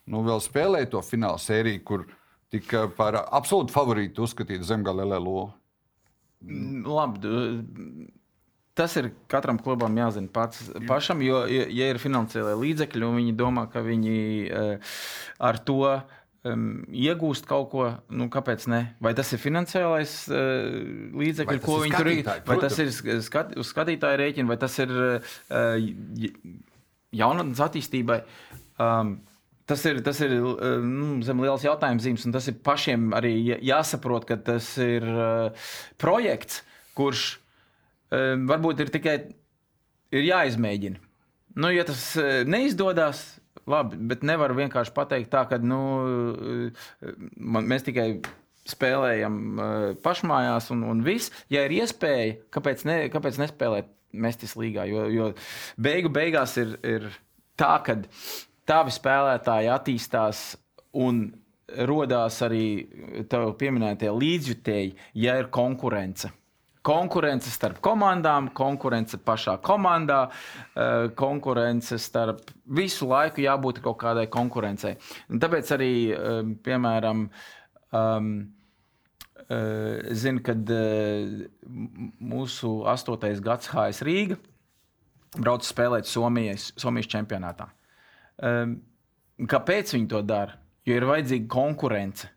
[0.10, 2.08] Nu, vēl spēlēja to fināla sēriju, kur
[2.54, 5.48] tika par absolūtu favorītu uzskatīta Zemgale LLO.
[6.44, 7.30] Labi,
[8.74, 13.68] Tas ir katram klubam jāzina pats, pašam, jo, ja ir finansiālie līdzekļi un viņi domā,
[13.70, 14.16] ka viņi
[14.50, 14.94] uh,
[15.38, 15.84] ar to
[16.50, 18.82] um, iegūst kaut ko, nu, kāpēc ne?
[19.04, 20.80] Vai tas ir finansiālais uh,
[21.20, 22.32] līdzekļi, ko viņi tur ir?
[22.48, 25.38] Vai tas ir skat, uz skatītāju rēķina, vai tas ir uh,
[27.24, 28.24] jaunatnes attīstībai?
[28.82, 29.20] Um,
[29.64, 30.34] Tas ir, tas ir
[30.84, 33.32] nu, zem liels jautājums zīmes, un tas ir pašiem arī
[33.64, 35.70] jāsaprot, ka tas ir uh,
[36.04, 36.58] projekts,
[37.00, 37.22] kurš
[38.14, 39.16] Ehm, varbūt ir tikai
[40.14, 41.02] ir jāizmēģina.
[41.58, 43.24] Nu, ja tas eh, neizdodas,
[43.70, 45.82] labi, bet nevar vienkārši pateikt tā, ka nu,
[46.70, 46.88] eh,
[47.38, 48.08] man, mēs tikai
[48.64, 51.34] spēlējam uh, pašmājās, un, un viss.
[51.52, 54.86] Ja ir iespēja, kāpēc, ne, kāpēc nespēlēt Mestis līgā?
[54.88, 55.26] Jo, jo
[55.76, 57.10] beigu beigās ir, ir
[57.60, 57.98] tā, ka
[58.70, 60.46] tavi spēlētāji attīstās
[61.04, 61.26] un
[61.90, 62.66] rodās arī
[63.32, 64.96] tev pieminētie līdzjutēji,
[65.26, 66.32] ja ir konkurence.
[66.84, 70.30] Konkurence starp komandām, konkurence pašā komandā,
[70.76, 74.98] eh, konkurence starp visu laiku jābūt kaut kādai konkurencei.
[75.30, 77.30] Tāpēc arī, eh, piemēram,
[77.92, 78.50] um,
[79.54, 80.66] zinu, kad
[82.24, 84.38] mūsu astotais gads HS Rīga
[85.36, 87.68] brauc spēlēt Somijas, Somijas čempionātā.
[88.42, 88.82] Um,
[89.42, 90.64] kāpēc viņi to dara?
[90.88, 92.30] jo ir vajadzīga konkurence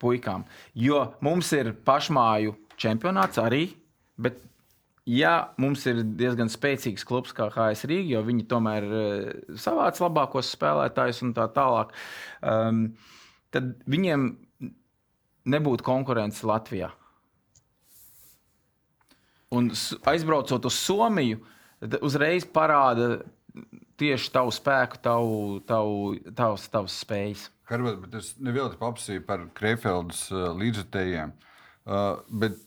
[0.00, 0.44] puikām.
[0.76, 3.66] Jo mums ir pašmāju čempionāts arī,
[4.20, 4.40] bet
[5.08, 10.52] ja mums ir diezgan spēcīgs klubs kā HS Rīga, jo viņi tomēr uh, savāc labākos
[10.56, 11.94] spēlētājus un tā tālāk,
[12.42, 12.84] um,
[13.54, 14.30] tad viņiem
[15.48, 16.90] nebūtu konkurence Latvijā.
[19.56, 19.70] Un
[20.10, 21.40] aizbraucot uz Somiju,
[22.04, 23.22] uzreiz parāda
[23.98, 27.48] tieši tavu spēku, tavu, tavu, tavas, tavas spējas.
[27.68, 31.34] Karvat, bet es nevilti paprasīju par Krefeldas uh, līdzekļiem.
[31.88, 32.60] Uh, bet,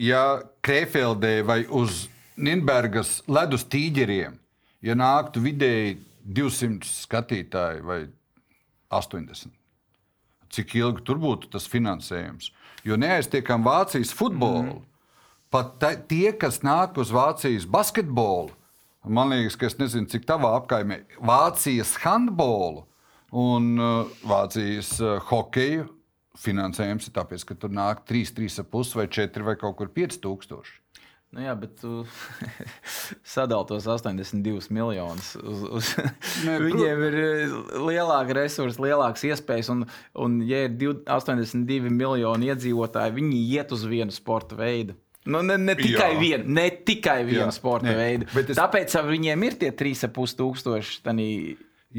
[0.00, 2.06] ja Krefeldē vai uz
[2.40, 4.38] Nīderlandes ledus tīģeriem,
[4.80, 8.00] ja nāktu vidēji 200 skatītāji vai
[8.96, 9.52] 80,
[10.50, 12.48] cik ilgi tur būtu tas finansējums?
[12.84, 14.78] Jo neaiztiekam Vācijas futbolu.
[14.80, 14.86] Mm.
[15.50, 18.54] Pat ta, tie, kas nāk uz Vācijas basketbolu,
[19.04, 22.86] man liekas, ka es nezinu, cik tavā apkaimē, Vācijas handbolu
[23.30, 25.86] Un uh, Vācijas uh, hokeja
[26.38, 30.78] finansējums ir tāpēc, ka tur nāk 3, 3,5 vai 4 vai kaut kur 5,000.
[31.30, 32.00] Nu jā, bet tu
[33.34, 35.36] sadali tos 82 miljonus.
[35.38, 35.90] Uz, uz
[36.46, 37.52] ne, Viņiem ir uh,
[37.86, 39.70] lielāka resursa, lielākas iespējas.
[39.70, 39.84] Un,
[40.18, 40.74] un ja ir
[41.06, 44.98] 82 miljoni iedzīvotāji, viņi iet uz vienu sporta veidu.
[45.30, 46.18] Nu, ne, ne tikai jā.
[46.18, 48.26] vienu, ne tikai vienu jā, sporta ne, veidu.
[48.40, 48.56] Es...
[48.58, 51.02] Tāpēc viņiem ir tie 3,5 tūkstoši.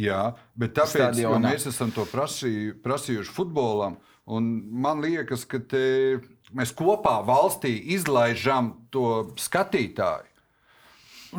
[0.01, 0.21] Jā,
[0.59, 3.99] bet tāpēc mēs esam to prasīju, prasījuši futbolam.
[4.25, 5.59] Man liekas, ka
[6.55, 10.27] mēs kopā valstī izlaižam to skatītāju.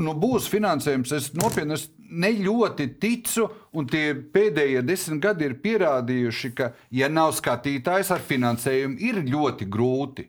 [0.02, 3.44] Nu, būs finansējums, es nopietni es ne ļoti ticu,
[3.76, 9.68] un tie pēdējie desmit gadi ir pierādījuši, ka, ja nav skatītājs ar finansējumu, ir ļoti
[9.68, 10.26] grūti.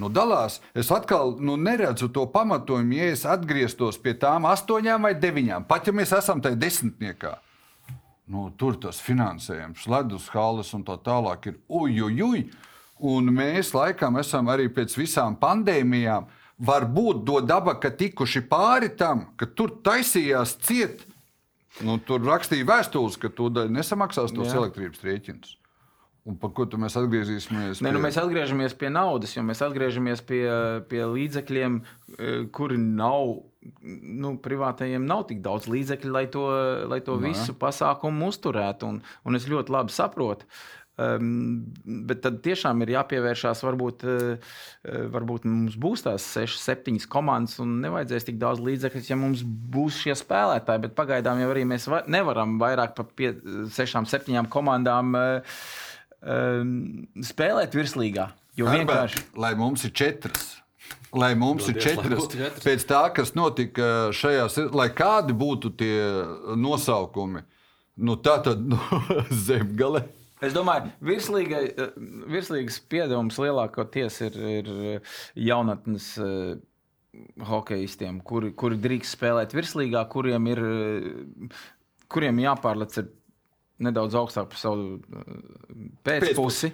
[0.00, 0.62] Nu, dalās.
[0.72, 5.88] Es atkal nu, neredzu to pamatojumu, ja es atgrieztos pie tām astoņām vai deviņām, pat
[5.88, 7.36] ja mēs esam tajā desmitniekā
[8.30, 12.44] nu, tur tas finansējums, ledus halas un tā tālāk ir ujujuj.
[13.02, 16.28] Un mēs laikam esam arī pēc visām pandēmijām,
[16.62, 21.02] varbūt do daba, ka tikuši pāri tam, ka tur taisījās ciet.
[21.82, 24.60] Nu, tur rakstīja vēstules, ka to nesamaksās tos Jā.
[24.60, 25.56] elektrības rēķinus.
[26.22, 27.80] Un par ko mēs atgriezīsimies?
[27.80, 27.84] Pie...
[27.86, 30.44] Ne, nu mēs atgriežamies pie naudas, jo mēs atgriežamies pie,
[30.90, 33.40] pie līdzekļiem, eh, kuri nav.
[33.82, 36.44] Nu, privātajiem nav tik daudz līdzekļu, lai to,
[36.90, 37.30] lai to Nā.
[37.30, 38.88] visu pasākumu uzturētu.
[38.90, 40.46] Un, un es ļoti labi saprotu.
[41.00, 41.72] Um,
[42.06, 43.62] bet tad tiešām ir jāpievēršās.
[43.64, 44.56] Varbūt, uh,
[45.14, 50.02] varbūt mums būs tās 6, 7 komandas, un nevajadzēs tik daudz līdzekļu, ja mums būs
[50.04, 50.84] šie spēlētāji.
[50.86, 55.16] Bet pagaidām jau arī mēs va nevaram vairāk par 6, 7 komandām.
[55.16, 55.56] Uh,
[56.22, 56.72] um,
[57.24, 58.30] spēlēt virslīgā.
[58.58, 59.24] Jo Herbert, vienkārši.
[59.40, 60.48] Lai mums ir četras.
[61.12, 62.26] Lai mums Dodies, ir četras.
[62.32, 62.64] četras.
[62.64, 65.96] Pēc tā, kas notika šajās, lai kādi būtu tie
[66.56, 67.44] nosaukumi,
[68.00, 68.80] nu tā tad nu,
[69.46, 70.06] zemgale.
[70.42, 74.72] Es domāju, virslīgas piedevums lielākoties ir, ir
[75.38, 76.56] jaunatnes uh,
[77.46, 80.64] hokeistiem, kuri, kuri drīkst spēlēt virslīgā, kuriem ir
[82.12, 83.10] kuriem jāpārlec ar
[83.84, 85.32] nedaudz augstāk par savu uh,
[86.06, 86.72] pēcpusi.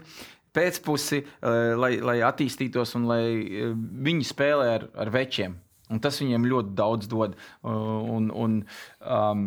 [0.57, 3.73] Pēcpusi, uh, lai, lai attīstītos un lai uh,
[4.09, 5.59] viņi spēlē ar, ar večiem.
[5.88, 7.37] Un tas viņiem ļoti daudz dod.
[7.64, 8.59] Un, un,
[9.01, 9.47] um,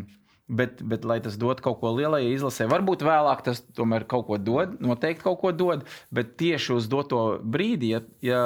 [0.50, 4.39] bet, bet, lai tas dod kaut ko lielajai izlasē, varbūt vēlāk tas tomēr kaut ko
[4.41, 5.86] dod, noteikti kaut ko dod.
[6.10, 8.41] Bet tieši uz doto brīdi, ja, ja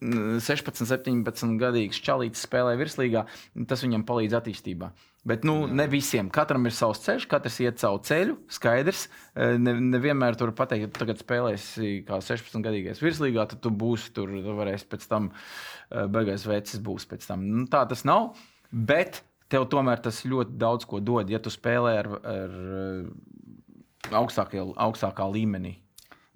[0.00, 3.24] 16, 17 gadīgs čalītis spēlē virslīgā,
[3.66, 4.92] tas viņam palīdz attīstībā.
[5.26, 6.28] Bet nu, ne visiem.
[6.32, 8.36] Katram ir savs ceļš, katrs iet savu ceļu.
[8.54, 9.06] Skaidrs.
[9.34, 14.12] E, ne, nevienmēr tur pateikt, ka tagad spēlēsi kā 16 gadīgais virslīgā, tad tu būsi
[14.14, 17.42] tur, tu varēsi pēc tam e, beigās vecis būs pēc tam.
[17.50, 18.30] Nu, tā tas nav.
[18.70, 22.86] Bet tev tomēr tas ļoti daudz ko dod, ja tu spēlē ar, ar e,
[24.14, 25.74] augstākā, augstākā līmenī.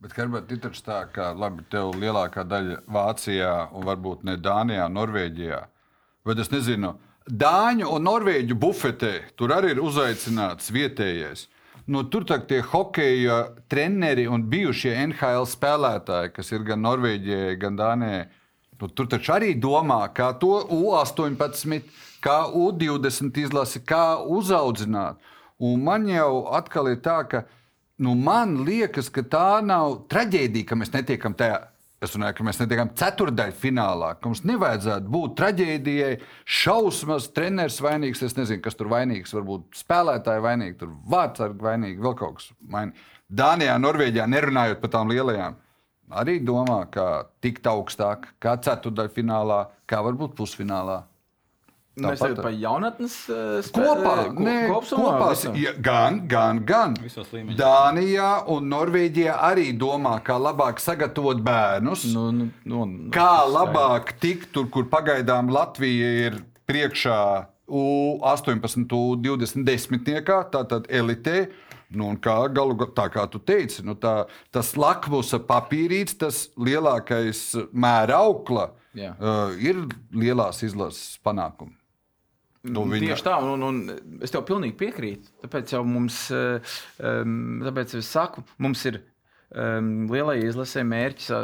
[0.02, 4.88] Bet, Herbert, ir taču tā, ka labi, tev lielākā daļa Vācijā un varbūt ne Dānijā,
[4.90, 5.60] Norvēģijā.
[6.26, 6.96] Bet es nezinu,
[7.30, 11.46] Dāņu un Norvēģu bufetē tur arī ir uzaicināts vietējais.
[11.86, 17.78] Nu, tur tā tie hokeja treneri un bijušie NHL spēlētāji, kas ir gan Norvēģijai, gan
[17.78, 18.26] Dānijai,
[18.78, 21.82] nu, tur taču arī domā, kā to U18,
[22.22, 25.18] kā U20 izlasi, kā uzaudzināt.
[25.62, 27.44] Un man jau atkal ir tā, ka
[28.02, 31.60] nu, man liekas, ka tā nav traģēdija, ka mēs netiekam tajā
[32.02, 36.16] Es runāju, ka mēs netiekam ceturdaļā finālā, ka mums nevajadzētu būt traģēdijai,
[36.58, 38.24] šausmas, treneris vainīgs.
[38.26, 39.34] Es nezinu, kas tur vainīgs.
[39.36, 43.12] Varbūt spēlētāji vainīgi, tur vārdsargi vainīgi, vēl kaut kas vainīgs.
[43.32, 45.54] Dānijā, Norvēģijā, nerunājot par tām lielajām,
[46.18, 47.06] arī domā, ka
[47.44, 51.04] tikt augstāk, kā ceturdaļā finālā, kā varbūt pusfinālā.
[52.00, 53.14] Mēs jau par jaunatnes
[53.68, 55.26] Kopā, nē, kopā
[55.60, 56.94] ja, gan, gan, gan.
[56.96, 57.58] Visos līmeņos.
[57.58, 62.06] Dānijā un Norvēģijā arī domā, kā labāk sagatavot bērnus.
[62.14, 66.38] Nu, nu, nu, Kā labāk tikt tur, kur pagaidām Latvija ir
[66.70, 67.18] priekšā
[67.68, 71.50] U18, U20 desmitniekā, tātad elitē.
[71.92, 77.50] Nu, kā galu galā, tā kā tu teici, nu, tā, tas lakmusa papīrīts, tas lielākais
[77.68, 79.12] mēra aukla, Jā.
[79.20, 79.84] uh, ir
[80.16, 81.76] lielās izlases panākumi.
[82.62, 83.78] Nu, viņa- Tieši tā, un, un
[84.22, 85.32] es tev pilnīgi piekrītu.
[85.42, 89.00] Tāpēc jau mums, eh, tāpēc es saku, mums ir
[89.52, 91.42] um, lielai izlasē mērķis uh,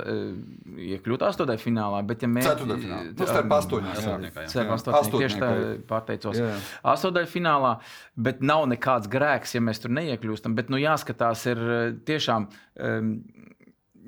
[0.81, 1.99] iekļūt astotajā finālā.
[2.09, 3.11] Bet, ja mērķi, Ceturtdaļfinālā.
[3.19, 3.99] Nu, starp astoņiem, jā.
[3.99, 4.53] Astoņniekā, jā.
[4.55, 4.77] Starp Jā.
[4.79, 5.83] astoņniekā, tieši tā Astoņniekā.
[5.91, 6.39] pateicos.
[6.41, 6.55] Jā.
[6.95, 7.75] Astotajā finālā,
[8.17, 10.55] bet nav nekāds grēks, ja mēs tur neiekļūstam.
[10.57, 12.49] Bet nu, jāskatās, ir eh, tiešām.
[12.81, 13.13] Um,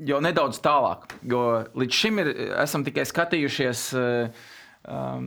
[0.00, 1.40] Jau nedaudz tālāk, jo
[1.76, 2.28] līdz šim ir,
[2.62, 4.30] esam tikai skatījušies uh,
[4.88, 5.26] um,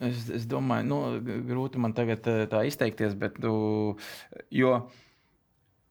[0.00, 0.98] Es, es domāju, nu,
[1.44, 3.52] grūti man tagad eh, tā izteikties, bet nu,
[4.54, 4.74] jo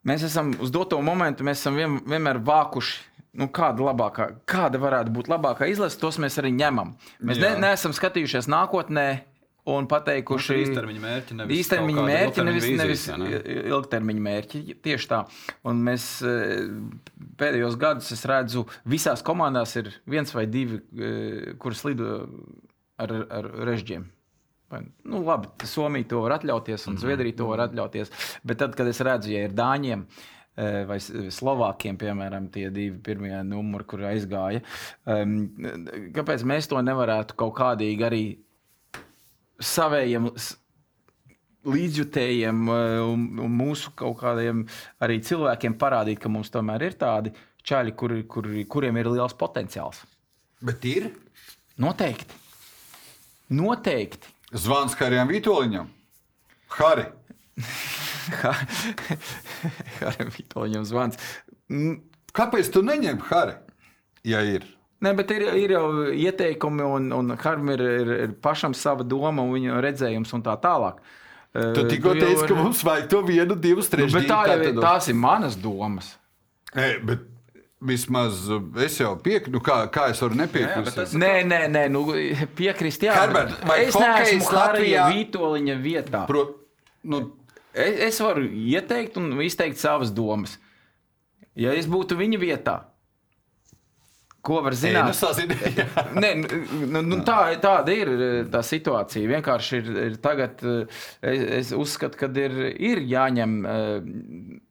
[0.10, 3.06] mēs esam uz doto momentu, mēs esam vien, vienmēr vākuši.
[3.40, 6.96] Nu, kāda, labākā, kāda varētu būt labākā izlase, tos mēs arī ņemam.
[7.22, 7.60] Mēs ne, Jā.
[7.62, 9.06] neesam skatījušies nākotnē
[9.70, 13.28] un pateikuši, īstermiņa mērķi, nevis īstermiņa mērķi, nevis, nevis ne?
[13.70, 14.62] ilgtermiņa mērķi.
[14.86, 15.20] Tieši tā.
[15.70, 16.66] Un mēs eh,
[17.40, 22.24] pēdējos gados es redzu, visās komandās ir viens vai divi, eh, kurus lido
[23.06, 24.08] ar, ar režģiem.
[25.10, 28.12] Nu, labi, Somija to var atļauties, un Zviedrija to var atļauties.
[28.46, 33.34] Bet tad, kad es redzu, ja ir Dāņiem eh, vai Slovākiem, piemēram, tie divi pirmie
[33.48, 34.62] numuri, kur aizgāja,
[35.10, 35.40] um,
[36.16, 38.24] kāpēc mēs to nevarētu kaut kādīgi arī
[39.60, 40.30] savējiem
[41.70, 44.68] līdzjutējiem eh, un, un mūsu kaut kādiem
[45.02, 47.34] arī cilvēkiem parādīt, ka mums tomēr ir tādi
[47.66, 50.04] čaļi, kuri, kuri, kuriem ir liels potenciāls.
[50.62, 51.10] Bet ir
[51.80, 52.49] Noteikti.
[53.50, 54.28] Noteikti.
[54.54, 55.88] zvans Harijam Vitoļņam.
[56.80, 57.06] Hari,
[60.00, 61.18] Haram Vitoļņam zvans.
[62.36, 63.56] Kāpēc tu neņem Hari?
[64.28, 64.68] Ja ir.
[65.00, 69.42] Nē, bet ir, ir jau ieteikumi, un, un Haram ir, ir, ir pašam sava doma,
[69.46, 71.00] un viņa redzējums un tā tālāk.
[71.56, 74.60] Tu tikko jau teici, ka mums vajag to vienu, divus, Nu, trīs bet tā jau
[74.62, 76.12] ir, tās ir manas domas.
[76.76, 77.26] E, bet
[77.82, 80.96] vismaz uh, es jau piekrītu, nu, kā, kā es varu Jā, nepiekrist.
[80.98, 82.06] tas- Nē, nē, nē nu,
[82.60, 83.04] piekrist.
[83.08, 86.26] Jā, Herbert, vai es neesmu Latvijā- Vitoļņa vietā.
[86.28, 86.48] Pro,
[87.04, 87.26] nu,
[87.80, 90.56] Es, es varu ieteikt un izteikt savas domas.
[91.56, 92.74] Ja es būtu viņa vietā,
[94.42, 95.06] ko var Ei, zināt?
[95.12, 95.86] nu, sazini, jā.
[96.18, 96.32] Nē,
[96.90, 99.30] nu, nu, tā, tāda ir eh, tā situācija.
[99.36, 104.10] Vienkārši ir, ir tagad, eh, es, es uzskatu, ka ir, ir jāņem eh,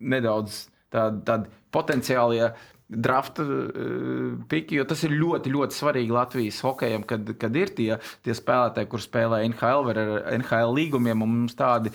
[0.01, 2.51] nedaudz tādi tād potenciālie
[2.89, 7.91] drafta eh, piki, jo tas ir ļoti, ļoti svarīgi Latvijas hokejam, kad, kad ir tie,
[8.25, 11.21] tie spēlētāji, kur spēlē NHL vai ar NHL līgumiem.
[11.21, 11.93] Mums tādi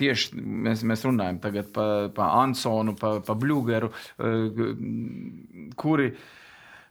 [0.00, 4.62] tieši mēs, mēs runājam tagad par pa Ansonu, par pa Bluegeru, eh,
[5.76, 6.12] kuri,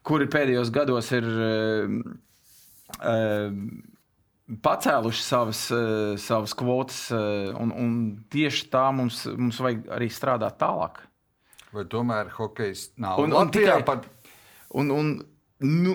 [0.06, 1.88] kuri pēdējos gados ir eh,
[4.62, 5.60] pacēluši savas,
[6.20, 7.94] savas kvotas, un, un
[8.30, 11.00] tieši tā mums, mums vajag arī strādāt tālāk.
[11.72, 14.02] Vai tomēr hokejs nav Un- un Latvijā tikai- par
[14.74, 15.08] Un, un,
[15.60, 15.94] nu,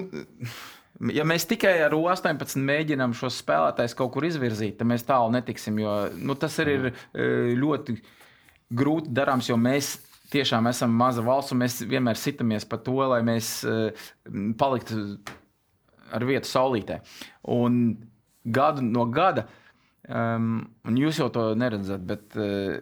[1.17, 5.79] ja mēs tikai ar U18 mēģinām šos spēlētājus kaut kur izvirzīt, tad mēs tālu netiksim.
[5.81, 7.97] Jo nu, tas arī ir eh, ļoti
[8.77, 9.95] grūti darāms, jo mēs
[10.33, 14.09] tiešām esam maza valsts un mēs vienmēr sitamies par to, lai mēs eh,
[14.61, 15.19] paliktu
[16.13, 17.01] ar vietu saulītē.
[17.57, 17.97] Un
[18.45, 19.47] gadu no gada.
[20.07, 22.77] Um, un jūs jau to neredzat, bet uh,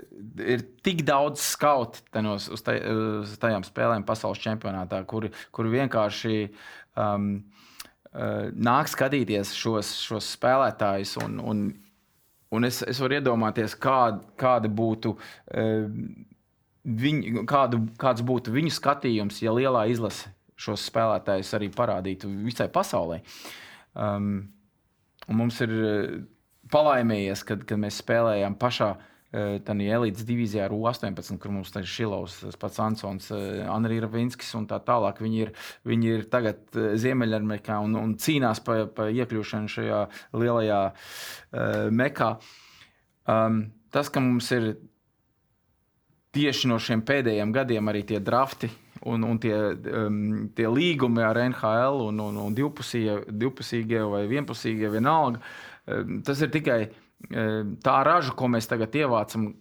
[0.44, 2.82] ir tik daudz skautu tenos, uz, taj,
[3.24, 6.34] uz tajām spēlēm pasaules čempionātā, kuri, kuri vienkārši
[7.00, 7.30] um,
[8.12, 11.14] uh, nāk skatīties šos, šos spēlētājus.
[11.24, 11.64] Un, un,
[12.52, 15.16] un es, es varu iedomāties, kāda, kāda būtu.
[15.50, 15.90] Uh,
[16.84, 20.28] Viņu, kādu, kāds būtu viņu skatījums, ja lielā izlase
[20.60, 23.22] šos spēlētājus arī parādītu visai pasaulē?
[23.96, 24.34] Um,
[25.24, 25.72] un mums ir
[26.74, 28.94] palaimējies, kad, kad mēs spēlējām pašā
[29.34, 33.30] tādā elites divīzijā ar U-18, kur mums ir Šilovs, tas pats Ansons,
[33.66, 35.18] Anri Ravinskis un tā tālāk.
[35.24, 35.50] Viņi ir,
[35.88, 40.00] viņi ir tagad Ziemeļamerikā un, un cīnās par pa iekļūšanu šajā
[40.38, 42.30] lielajā uh, mekā.
[43.24, 44.74] Um, tas, ka mums ir
[46.34, 48.70] tieši no šiem pēdējiem gadiem arī tie drafti
[49.08, 49.54] un, un tie,
[50.04, 55.42] um, tie līgumi ar NHL un, un, un divpusīgie, divpusīgie vai vienpusīgie vienalga.
[55.84, 56.78] Tas ir tikai
[57.84, 59.52] tā raža, ko mēs tagad ievācam.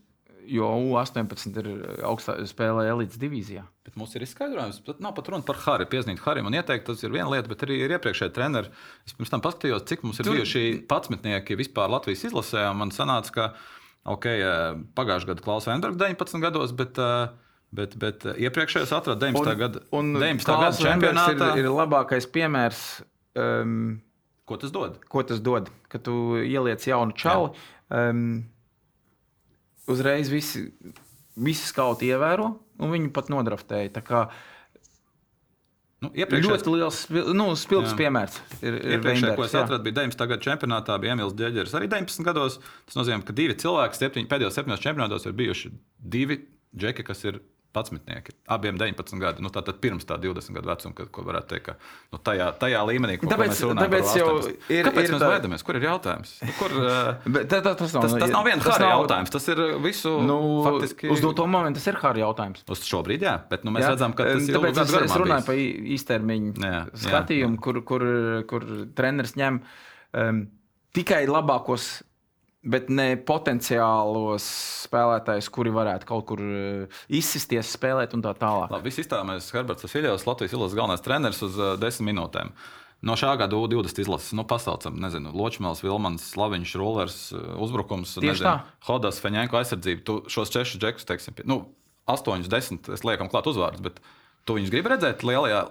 [0.43, 1.67] Jo U-18 ir
[2.03, 3.61] augstā spēlē elites divīzijā.
[3.87, 5.87] Bet mums ir izskaidrojums, ka nav pat runa par Hariju.
[5.93, 8.73] Piezīmēt Harijam un ieteikt, tas ir viena lieta, bet arī ir iepriekšējie treneri.
[9.07, 10.35] Es pirms tam paskatījos, cik mums ir Tur...
[10.35, 12.65] bijuši patsmetnieki vispār Latvijas izlasē.
[12.75, 13.47] Man sanāca, ka
[14.17, 14.43] okay,
[14.99, 17.31] pagājušajā gadā Klaus Venbergs 19 gados, bet uh,
[17.73, 19.53] Bet, bet iepriekšējais atrada 19.
[19.57, 20.45] gada, un 19.
[20.45, 21.47] gada čempionātā.
[21.57, 22.81] Ir, ir labākais piemērs.
[23.33, 23.95] Um,
[24.49, 24.99] ko tas dod?
[25.09, 25.69] Ko tas dod?
[25.91, 27.53] Kad tu ieliec jaunu čauli,
[27.93, 28.41] um,
[29.91, 30.65] uzreiz visi,
[31.35, 32.49] visi skauti ievēro,
[32.83, 34.03] un viņi pat nodraftēja.
[34.05, 34.27] Kā,
[36.03, 36.97] Nu, ļoti liels,
[37.31, 37.97] nu, spilgts jā.
[38.01, 38.35] piemērs.
[38.59, 40.25] Ir, ir Iepriekšējā, ko es atradu, bija 19.
[40.33, 41.75] gada čempionātā, bija Emīls Džeģers.
[41.79, 42.57] Arī 19 gados.
[42.89, 45.71] Tas nozīmē, ka divi cilvēki septiņ, pēdējos septiņos čempionātos ir bijuši
[46.15, 46.41] divi
[46.75, 47.39] džeki, kas ir
[47.73, 48.33] 11.
[48.47, 49.43] Abiem 19 gadi.
[49.43, 51.75] Nu, Tātad pirms tā 20 gadu vecuma, kad, ko varētu teikt, ka
[52.13, 54.27] nu, tajā, tajā līmenī, ko, tāpēc, ko mēs runājam, tāpēc jau
[54.69, 54.87] ir.
[54.87, 55.29] Kāpēc ir mēs tā...
[55.33, 55.65] baidamies?
[55.65, 56.35] Kur ir jautājums?
[56.43, 56.75] Nu, kur,
[57.35, 58.93] Bet, tā, tā, tas, nav, tas, tas nav viens tas nav...
[58.93, 59.33] jautājums.
[59.33, 60.13] Tas ir visu.
[60.29, 61.09] Nu, faktiski...
[61.13, 62.65] Uz doto momentu tas ir hārds jautājums.
[62.77, 63.93] Uz šobrīd, jā, bet nu, mēs jā.
[63.95, 64.81] redzam, ka tas ir ilgs.
[64.85, 65.61] Es, es runāju par
[65.97, 67.65] īstermiņu jā, skatījumu, jā.
[67.65, 68.07] Kur, kur,
[68.49, 68.67] kur
[68.97, 69.63] treneris ņem
[70.21, 70.43] um,
[70.93, 71.95] tikai labākos
[72.63, 74.45] bet ne potenciālos
[74.85, 78.71] spēlētājus, kuri varētu kaut kur eh, izsisties, spēlēt un tā tālāk.
[78.71, 82.53] Labi, viss iztēlojamies Herberts Filjovs, Latvijas izlases galvenais treneris uz uh, desmit minūtēm.
[83.03, 88.57] No šā gada U20 izlases, nu, pasaucam, nezinu, Ločmēls, Vilmans, Slaviņš, Rulers, eh, uzbrukums, nezinu,
[88.87, 90.05] Hodas, Feņēnko aizsardzība.
[90.07, 91.65] Tu šos četrus džekus, teiksim, nu,
[92.09, 93.99] astoņus, desmit, es liekam klāt uzvārdus, bet
[94.47, 95.65] tu viņus gribi redzēt lielajā,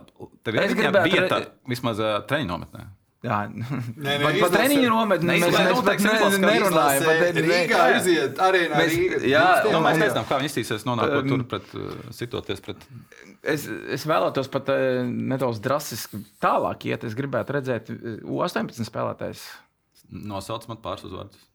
[0.44, 1.46] tev ir vieta, re...
[1.72, 2.90] vismaz treniņu nometnē.
[3.22, 7.04] Jā, nē, nē, par treniņu nometni mēs, mēs, mēs ne, nerunājam.
[7.06, 8.80] Bet Rīgā aiziet arēnā.
[8.80, 12.82] Mēs, Rīga, jā, nu, mēs nezinām, kā viņi iztīsies nonākot tur pret, uh, sitoties pret.
[13.54, 17.06] Es, es vēlētos pat uh, nedaudz drastiski tālāk iet.
[17.06, 19.46] Es gribētu redzēt U18 spēlētājs.
[20.10, 21.46] Nosauc man pāris uzvārdus.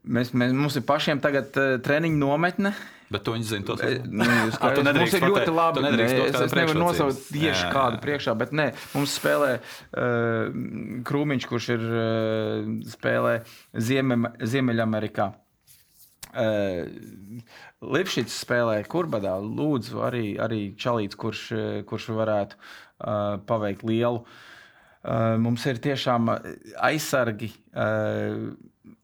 [0.00, 2.72] Mēs, mēs, mums ir pašiem tagad uh, treniņu nometne.
[3.10, 3.66] Bet to viņi zina.
[3.66, 5.82] To kā, A, mums ir ļoti labi.
[5.82, 10.60] Ne, es, es nevaru nosaukt tieši jā, kādu priekšā, bet nē, mums spēlē uh,
[11.08, 13.34] Krūmiņš, kurš ir uh, spēlē
[13.74, 15.26] Zieme, Ziemeļamerikā.
[16.30, 17.42] Uh,
[17.82, 19.34] Lipšits spēlē Kurbadā.
[19.42, 21.44] Lūdzu, arī, arī Čalīts, kurš,
[21.90, 24.22] kurš varētu uh, paveikt lielu.
[25.00, 26.30] Uh, mums ir tiešām
[26.78, 27.50] aizsargi.
[27.74, 28.52] Uh,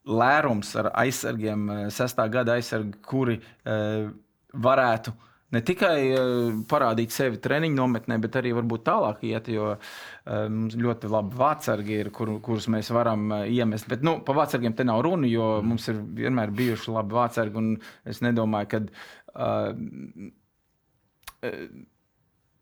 [0.06, 4.10] lērums ar aizsargiem, eh, sestā gada aizsargi, kuri uh,
[4.66, 5.12] varētu
[5.54, 9.74] ne tikai uh, parādīt sevi treniņu nometnē, bet arī varbūt tālāk iet, jo
[10.26, 13.86] mums ļoti labi vācargi ir, kur, kurus mēs varam iemest.
[13.88, 17.76] Bet nu, par vācargiem te nav runa, jo mums ir vienmēr bijuši labi vācargi, un
[18.10, 18.82] es nedomāju, ka
[19.36, 19.70] uh,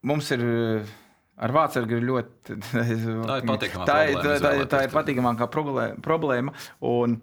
[0.04, 0.44] mums ir.
[0.44, 1.00] Uh,
[1.42, 2.56] Ar vācu ir ļoti.
[2.70, 4.24] tā ir patīkamākā tā, problēma.
[4.24, 5.48] Tā, tā, tā ir patīkamākā
[6.04, 6.54] problēma.
[6.90, 7.20] Un,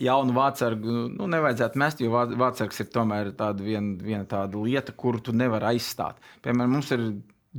[0.00, 5.20] Jaunu vācu nu, nevajadzētu mest, jo vācis ir tomēr tāda viena, viena tāda lieta, kuru
[5.20, 6.22] tu nevari aizstāt.
[6.44, 7.02] Piemēram, mums ir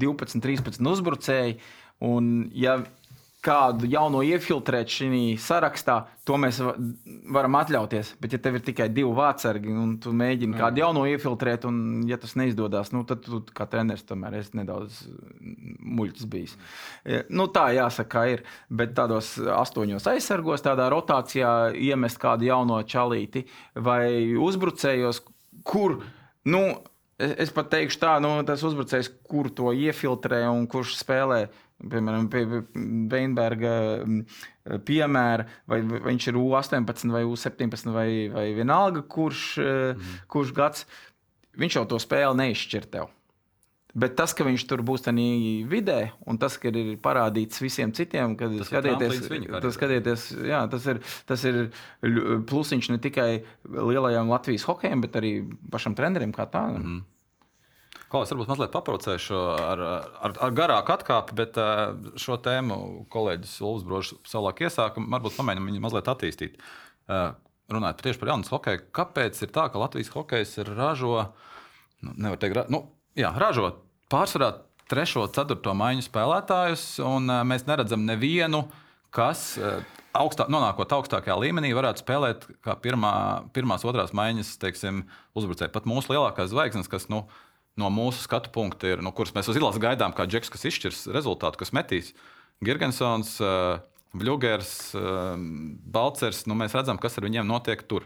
[0.02, 1.60] 12, 13 uzbrucēji,
[2.08, 2.80] un ja
[3.44, 6.62] kādu jauno iefiltrēt šajā sarakstā, to mēs
[7.34, 8.14] varam atļauties.
[8.24, 12.18] Bet, ja tev ir tikai divi vācargi un tu mēģini kādu jauno iefiltrēt, un ja
[12.22, 15.02] tas neizdodas, nu, tad tu kā treneris tomēr esi nedaudz
[15.44, 16.56] muļķis bijis.
[17.34, 18.46] Nu, tā jāsaka, ir.
[18.72, 24.08] Bet tādos astoņos aizsargos, tādā rotācijā iemest kādu jauno čalīti vai
[24.40, 25.24] uzbrucējos,
[25.68, 26.00] kur.
[26.48, 26.64] Nu,
[27.24, 31.44] Es pat teikšu, tā, nu, tas uzbrucējs, kur to iefiltrē un kurš spēlē
[31.92, 32.44] Piemēram, pie
[33.12, 33.74] Veinberga
[34.04, 34.22] mm,
[34.88, 40.14] piemēra, vai viņš ir U18 vai U17 vai, vai vienalga, kurš, mm.
[40.32, 40.88] kurš gads,
[41.60, 43.12] viņš jau to spēli neizšķir tev.
[43.94, 45.24] Bet tas, ka viņš tur būs tādā
[45.70, 49.20] vidē, un tas, ka ir parādīts visiem citiem, kad tas skatieties,
[49.54, 51.60] tas, skatieties, jā, tas, ir, tas ir
[52.50, 53.30] plusiņš ne tikai
[53.70, 55.36] lielajam Latvijas hokejam, bet arī
[55.70, 56.82] pašam trenerim kā tādam.
[56.82, 57.13] Mm -hmm.
[58.14, 59.80] Klaus, varbūt mazliet paprocēšu ar,
[60.22, 61.80] ar, ar garāku atkāpi, bet eh,
[62.22, 62.76] šo tēmu
[63.10, 65.02] kolēģis Ulfs Brožs savulaik iesāka.
[65.16, 66.60] Varbūt pamēģinām viņu mazliet attīstīt.
[67.10, 67.24] Eh,
[67.74, 71.24] runājot tieši par jaunas hokeju, kāpēc ir tā, ka Latvijas hokejs ražo,
[72.06, 72.84] nu, nevar teikt, nu,
[73.18, 73.72] jā, ražo
[74.14, 74.52] pārsvarā
[74.94, 78.68] trešo, ceturto maiņu spēlētājus, un eh, mēs neredzam nevienu
[79.14, 79.56] kas
[80.18, 83.16] augstā, nonākot augstākajā līmenī, varētu spēlēt kā pirmā,
[83.54, 85.04] pirmās, otrās maiņas teiksim,
[85.38, 85.74] uzbrucēji.
[85.74, 87.24] Pat mūsu lielākās zvaigznes, kas nu,
[87.80, 91.08] no mūsu skatu punkta ir, no kuras mēs uz ielas gaidām, kā džeks, kas izšķirs
[91.16, 92.14] rezultātu, kas metīs.
[92.64, 93.38] Girgensons,
[94.14, 94.94] Bluegers,
[95.96, 98.06] Balcers, nu, mēs redzam, kas ar viņiem notiek tur.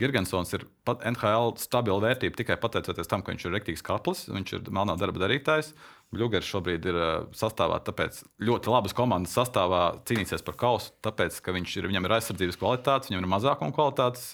[0.00, 4.72] Girgensons ir NHL stabila vērtība tikai pateicoties tam, ka viņš ir rektīgs kaplis, viņš ir
[4.74, 5.70] melnā darba darītājs.
[6.14, 6.98] Bluegers šobrīd ir
[7.38, 12.16] sastāvā, tāpēc ļoti labas komandas sastāvā cīnīsies par kausu, tāpēc, ka viņš ir, viņam ir
[12.18, 14.26] aizsardzības kvalitātes, viņam ir mazākuma kvalitātes.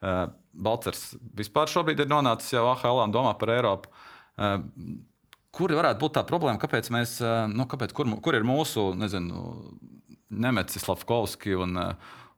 [0.00, 3.92] Balcers vispār šobrīd ir nonācis jau AHL un domā par Eiropu.
[5.56, 6.60] Kur varētu būt tā problēma?
[6.60, 7.16] Kāpēc mēs,
[7.52, 9.46] nu, kāpēc, kur, kur ir mūsu, nezinu,
[10.36, 11.78] Nemecis, Lavkovski un,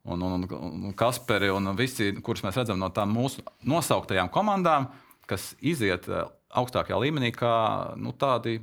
[0.07, 4.87] un, un, un Kasperi un visi, kurus mēs redzam no tām mūsu nosauktajām komandām,
[5.29, 6.07] kas iziet
[6.49, 7.51] augstākajā līmenī, kā
[7.99, 8.57] nu, tādi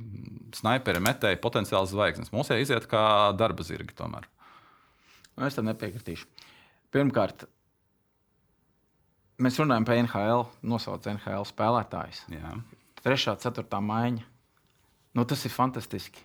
[0.57, 2.33] sniperi, metēji, potenciāli zvaigznes.
[2.33, 3.03] Mums jau iziet kā
[3.37, 4.27] darba zirgi tomēr.
[5.37, 6.27] Nu, es tam nepiekritīšu.
[6.95, 7.45] Pirmkārt,
[9.43, 12.23] mēs runājam par NHL, nosaucam NHL spēlētājus.
[12.33, 12.55] Jā.
[13.05, 14.25] Trešā, ceturtā maiņa.
[15.17, 16.21] Nu, tas ir fantastiski.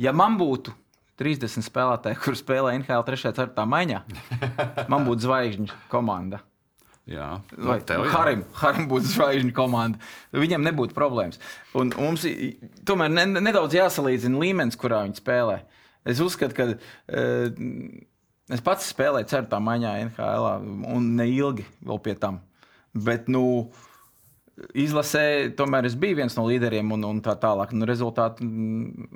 [0.00, 0.72] Ja man būtu
[1.20, 3.28] 30 spēlētāji, kuriem spēlē NHL 3.
[3.30, 3.68] un 4.
[3.74, 4.00] maiņā,
[4.92, 6.40] man būtu zvaigžņu komanda.
[7.04, 8.08] Jā, Vai tev, nu.
[8.14, 10.00] Harim, Harim būtu zvaigžņu komanda.
[10.32, 11.36] Viņam nebūtu problēmas.
[11.76, 12.54] Un mums i-
[12.88, 15.58] tomēr ne, nedaudz jāsalīdzina līmenis, kurā viņi spēlē.
[16.08, 17.60] Es uzskatu, ka uh,
[18.56, 20.48] es pats spēlēju ceturtā maiņā NHL
[20.96, 22.40] un neilgi vēl pie tam.
[22.94, 23.72] Bet, nu,
[24.78, 27.72] Izlasē, tomēr es biju viens no līderiem, un, un tā tālāk.
[27.74, 29.08] Nu, rezultāt, mm,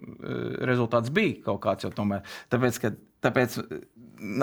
[0.66, 2.26] rezultāts bija kaut kāds jau tomēr.
[2.50, 2.90] Tāpēc, ka,
[3.28, 3.60] tāpēc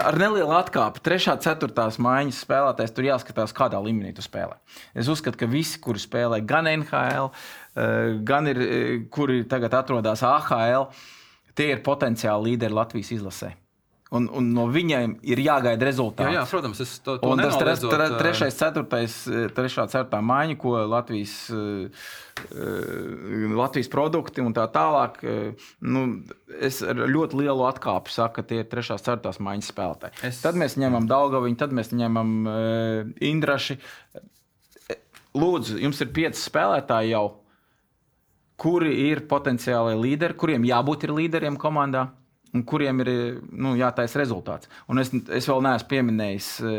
[0.04, 1.34] ar nelielu atkāpi, 3.
[1.34, 1.88] un 4.
[2.06, 4.58] maiņas spēlētājs tur jāskatās, kādā līmenī tu spēlē.
[4.96, 7.32] Es uzskatu, ka visi, kuri spēlē gan NHL,
[7.76, 10.90] eh, gan ir, eh, kuri tagad atrodas AHL,
[11.56, 13.54] tie ir potenciāli līderi Latvijas izlasē.
[14.16, 16.32] Un, un no viņiem ir jāgaida rezultāti.
[16.32, 19.18] Jā, jā, protams, es to, to Un tas tre, tre, trešais, ceturtais,
[19.58, 21.36] trešā, ceturtā maiņa, ko Latvijas,
[23.60, 25.20] Latvijas produkti un tā tālāk.
[25.84, 26.06] Nu,
[26.64, 30.22] es ar ļoti lielu atkāpi saku, ka tie ir trešās, ceturtās maiņas spēlētāji.
[30.30, 30.44] Es-.
[30.46, 32.36] Tad mēs ņemam Daugaviņu, tad mēs ņemam
[33.34, 33.80] Indraši.
[35.36, 37.26] Lūdzu, jums ir pieci spēlētāji jau,
[38.62, 42.08] kuri ir potenciāli līderi, kuriem jābūt ir līderiem komandā.
[42.56, 43.10] Un kuriem ir
[43.52, 44.70] nu, jātaisa rezultāts.
[44.92, 46.76] Un es, es vēl neesmu pieminējis e,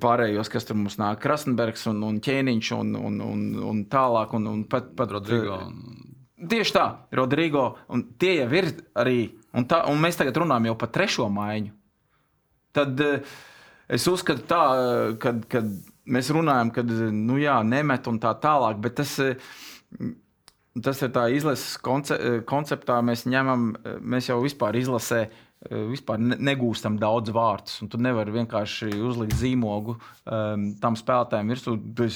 [0.00, 1.18] pārējos, kas tur mums nāk.
[1.24, 4.36] Krasnodarbs un, un ķēniņš un, un, un, un tālāk.
[4.38, 5.58] Un, un pat, pat, Rodrigo.
[6.50, 6.84] Tieši tā,
[7.18, 7.72] Rodrigo.
[7.94, 8.70] Un tie jau ir
[9.02, 9.18] arī.
[9.54, 11.74] Un, tā, un mēs tagad runājam jau par trešo maiņu.
[12.74, 13.34] Tad eh,
[13.98, 14.62] es uzskatu, tā,
[15.22, 15.68] kad, kad
[16.10, 18.78] mēs runājam, kad nu, jā, nemet un tā tālāk.
[18.82, 19.16] Bet tas,
[20.82, 22.98] tas ir tā izlases konce, eh, konceptā.
[23.04, 25.28] Mēs ņemam, eh, mēs jau vispār izlasē.
[25.28, 25.30] eh,
[25.88, 29.94] Vispār ne- negūstam daudz vārdus, un tu nevari vienkārši uzlikt zīmogu
[30.26, 31.78] um, tam spēlētājam virsū.
[31.96, 32.08] Tu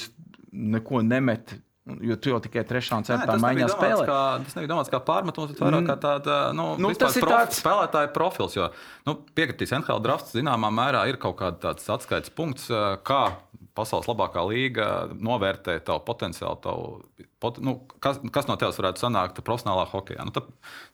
[0.53, 1.57] neko nemeti,
[2.01, 4.05] jo tu jau tikai trešā un ceturtā maiņā spēlē.
[4.05, 7.21] Kā, tas nebija domāts kā pārmetums, bet vairāk kā tāda nu, Nu, vispār tas ir
[7.25, 8.53] prof, tāds- spēlētāja profils.
[8.55, 8.69] Jo
[9.07, 12.67] nu, piekritīs NHL drafts zināmā mērā ir kaut kāds atskaites punkts,
[13.03, 13.33] kā
[13.77, 16.59] pasaules labākā līga novērtē tavu potenciālu.
[16.63, 20.25] Tavu, pot, nu, kas, kas no tevis varētu sanākt profesionālā hokeja?
[20.27, 20.49] Nu, tad,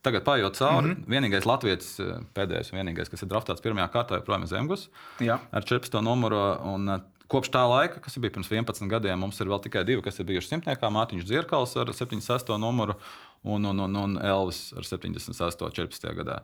[0.05, 0.93] tagad paiet cauri.
[0.93, 1.09] Mm -hmm.
[1.15, 5.39] Vienīgais Latvijas eh, pēdējais, un vienīgais, kas ir draftāts pirmajā kārtā, joprojām ir Zemgus Jā.
[5.51, 6.01] ar 14.
[6.01, 6.41] numuru.
[6.63, 10.01] Un, eh, Kopš tā laika, kas bija pirms 11 gadiem, mums ir vēl tikai divi,
[10.01, 10.91] kas ir bijuši simtniekā.
[10.93, 12.57] Mārtiņš Zirkals ar 76.
[12.57, 12.93] numuru
[13.43, 15.57] un, un, un, un Elvis ar 76.
[15.57, 16.13] 14.
[16.13, 16.43] gadā.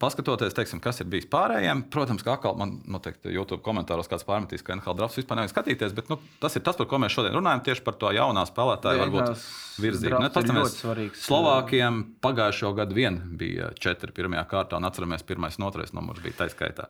[0.00, 4.62] Paskatoties, teiksim, kas ir bijis pārējiem, protams, ka atkal man noteikti YouTube komentāros kāds pārmetīs,
[4.64, 7.36] ka NHL drafts vispār nevajag skatīties, bet nu, tas ir tas, par ko mēs šodien
[7.36, 9.44] runājam, tieši par to jaunā spēlētāju Jā, varbūt
[9.84, 10.22] virzību.
[10.24, 11.04] drafts Nu.
[11.26, 16.46] Slovākiem pagājušo gadu vien bija četri pirmajā kārtā, un atceramies, pirmais un otrais numurs bija
[16.46, 16.88] taiskaitā.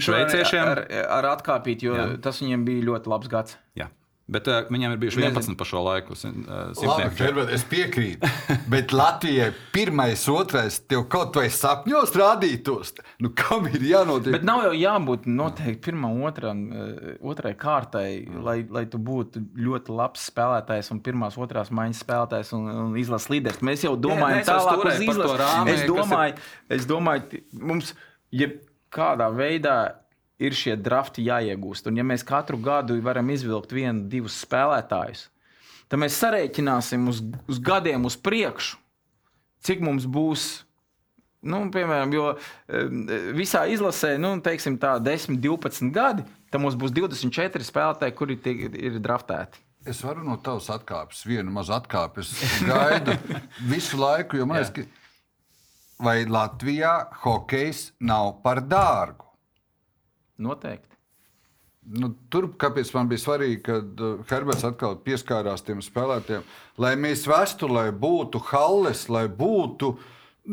[0.00, 0.84] Šveiciešiem ar,
[1.20, 1.96] ar atkāpīt, jo.
[1.98, 2.08] Jā.
[2.24, 3.60] tas viņiem bija ļoti labs gads.
[3.76, 3.92] Jā.
[4.30, 5.40] Bet uh, viņiem ir bijuši Nezinu.
[5.42, 6.14] 11 pa šo laiku.
[6.14, 8.28] Uh, Labi, es piekrītu.
[8.70, 12.92] Bet Latvijai pirmais, otrais, tev kaut vai sapņos rādītos.
[13.18, 14.32] Nu, kam ir jānotiek?
[14.36, 18.06] Bet nav jau jābūt noteikti pirmam, otram, eh, otrai kārtai,
[18.46, 23.32] lai, lai tu būtu ļoti labs spēlētājs un pirmās, otrās maiņas spēlētājs un, un izlases
[23.34, 23.60] līderis.
[23.66, 25.40] Mēs jau domājam, tālāk uz stūrējam par to izlases.
[25.42, 26.38] rāmī, Es kas ir- domāju,
[26.78, 27.92] es domāju, mums
[28.32, 29.76] jebkādā veidā
[30.40, 31.90] ir šie drafti jāiegūst.
[31.90, 35.28] Un ja mēs katru gadu varam izvilkt vienu, divus spēlētājus,
[35.90, 38.80] tad mēs sarēķināsim uz, uz gadiem uz priekšu,
[39.66, 40.50] cik mums būs.
[41.40, 42.24] Nu, piemēram, jo
[42.68, 48.36] em, visā izlasē, nu, teiksim, tā 10, 12 gadi, tad mums būs 24 spēlētāji, kuri
[48.44, 49.62] tiek, ir draftēti.
[49.88, 52.20] Es varu no tavas atkāpes, vienu mazu atkāpi.
[52.20, 53.16] Es gaidu
[53.72, 56.92] visu laiku, jo man liekas, ka vai Latvijā
[57.24, 59.29] hokejs nav par dārgu?
[60.40, 60.96] Noteikti.
[62.00, 66.42] Nu, tur, kāpēc man bija svarīgi, kad uh, Herberts atkal pieskārās tiem spēlētājiem,
[66.84, 69.94] lai mēs vestu, lai būtu halles, lai būtu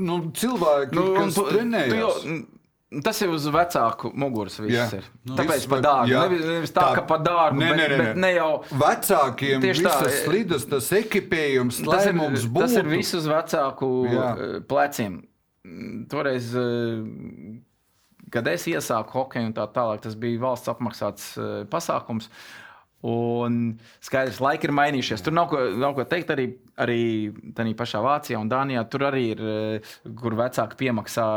[0.08, 1.90] nu, cilvēki, nu, kas tu- trenējas.
[1.92, 2.46] tu jau-
[3.04, 4.54] Tas ir uz vecāku muguras.
[4.64, 4.86] Jā.
[4.96, 5.04] Ir.
[5.28, 6.14] Nu, Tāpēc par dārgu.
[6.22, 8.52] Nevis, nevis tā, Tā- ka par dārgu, Nē, bet, nē, nē, bet ne jau.
[8.80, 12.62] Vecākiem Tieši tā, visas e- slidas, tas ekipējums, Tas ir, mums būtu.
[12.64, 14.30] tas ir viss uz vecāku Jā.
[14.40, 15.18] eh, pleciem.
[16.08, 17.60] Toreiz, eh,
[18.34, 22.30] kad es iesāku hokeju un tā tālāk, tas bija valsts apmaksāts eh, pasākums.
[23.08, 25.22] Un skaidrs, laiki ir mainījušies.
[25.24, 26.32] Tur nav ko, nav ko teikt.
[26.34, 26.48] Arī,
[26.82, 27.02] arī
[27.56, 31.28] tādā pašā Vācijā un Dānijā tur arī ir, eh, kur vecāki piemaksā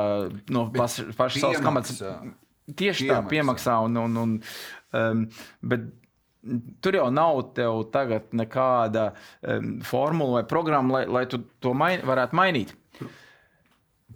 [0.57, 2.01] no pašas savas komandas.
[2.01, 2.37] piemaksā.
[2.71, 3.31] Tieši tā, Piemaksā.
[3.35, 3.79] piemaksā.
[3.85, 4.35] Un, un, un,
[4.95, 5.25] um,
[5.63, 5.89] bet
[6.81, 9.11] tur jau nav tev tagad nekāda
[9.43, 12.75] um, formula vai programma, lai, lai tu to main, varētu mainīt.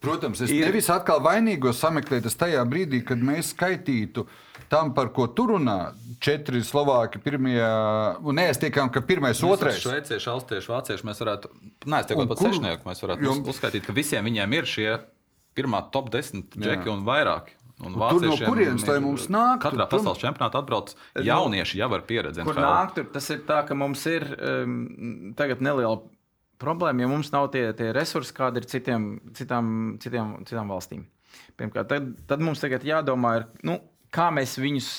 [0.05, 4.27] Protams, es Ir- nevis atkal vainīgo sameklētu es tajā brīdī, kad mēs skaitītu
[4.69, 5.93] tam, par ko tu runā.
[6.21, 9.81] Četri Slovāki pirmajā, un neaiztiekām, ka pirmais, otrais.
[9.83, 11.51] Šveicieši, austrieši, vācieši mēs varētu,
[11.87, 15.01] neaiztiekot Un pat kur- sešnieku, mēs varētu uz- uzskaitīt, ka visiem viņiem ir šie
[15.57, 17.51] pirmā top 10 džeki un vairāki.
[17.85, 19.61] Un tur no kurienes ir- mums nāktu?
[19.67, 22.45] Katrā pasaules čempionātā atbrauc jaunieši jau ar pieredzi.
[22.45, 26.01] Kur nāk, tur tas ir tā, ka mums ir um, tagad neliela
[26.65, 29.69] problēma, jo mums nav tie, tie resursi, kādi ir citiem, citām,
[30.03, 31.05] citiem, citām valstīm.
[31.59, 33.79] Pirmkārt, tad, tad mums tagad jādomā, ir, nu,
[34.15, 34.91] kā mēs viņus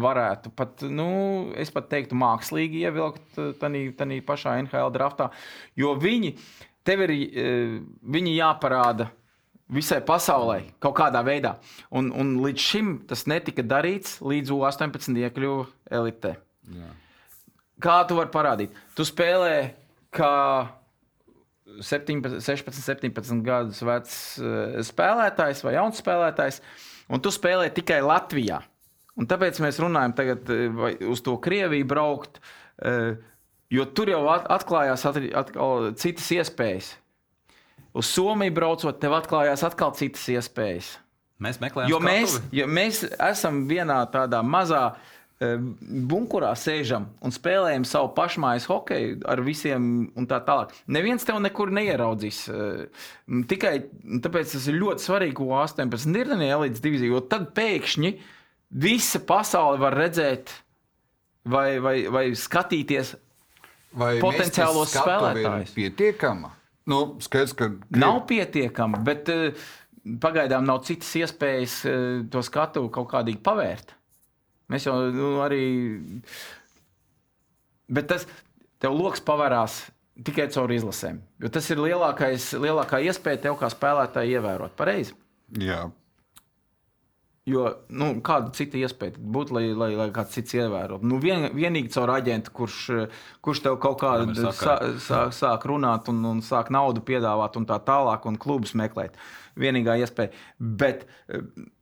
[0.00, 1.10] varētu pat, nu,
[1.58, 5.30] es pat teiktu, mākslīgi ievilkt tādā pašā NHL draftā,
[5.78, 6.34] jo viņi
[6.86, 9.10] tev ir eh, viņi jāparāda.
[9.70, 11.52] Visai pasaulē, kaut kādā veidā.
[11.94, 16.32] Un, un līdz šim tas netika darīts, līdz U-18 iekļuva elitē.
[17.78, 18.74] Kā tu vari parādīt?
[18.98, 19.52] Tu spēlē
[20.10, 20.34] kā
[21.80, 26.60] 17, 16, 17 gadus vecs eh, spēlētājs vai jauns spēlētājs,
[27.10, 28.60] un tu spēlē tikai Latvijā.
[29.18, 32.40] Un tāpēc mēs runājam tagad eh, uz to Krieviju braukt,
[32.82, 33.14] eh,
[33.70, 36.94] jo tur jau at- atklājās atkal citas iespējas.
[37.94, 40.92] Uz Somiju braucot, tev atklājās atkal citas iespējas.
[41.42, 42.58] Mēs meklējam, Jo mēs, skatuvi.
[42.60, 42.98] jo mēs
[43.30, 44.98] esam vienā tādā mazā eh,
[45.40, 50.74] bunkurā, sēžam un spēlējam savu pašmājas hokeju ar visiem un tā tālāk.
[50.92, 52.42] Neviens tev nekur neieraudzīs.
[52.52, 53.06] eh,
[53.48, 53.72] Tikai
[54.20, 58.12] tāpēc tas ir ļoti svarīgi, ko 18 ir elites divīzija, jo tad pēkšņi
[58.70, 60.52] visa pasaule var redzēt
[61.48, 63.14] vai, vai, vai skatīties.
[63.96, 65.72] Vai potenciālos spēlētājus.
[65.74, 66.52] Pietiekama.
[66.86, 69.56] Nu, skaidrs, ka Nav pietiekama, bet eh,
[70.20, 73.96] pagaidām nav citas iespējas eh, to skatu kaut kādīgi pavērt.
[74.70, 75.62] Mēs jau nu, arī.
[77.90, 78.26] Bet tas
[78.80, 79.82] tev lokus pavērās
[80.26, 81.22] tikai caur izlasēm.
[81.42, 84.76] Jo tas ir lielākais, lielākā iespēja tev kā spēlētāji ievērot.
[84.78, 85.16] Pareizi.
[85.58, 85.88] Jā.
[87.48, 91.08] Jo nu, kāda cita iespēja būtu, lai, lai, lai kāds cits ievērotu?
[91.08, 92.78] Nu, vien, vienīgi caur aģentu, kurš,
[93.42, 97.66] kurš tev kaut kādā ir sā, sā, sāk runāt un, un sāk naudu piedāvāt un
[97.66, 99.16] tā tālāk, un klubus meklēt.
[99.58, 100.34] Vienīgā iespēja.
[100.60, 101.08] Bet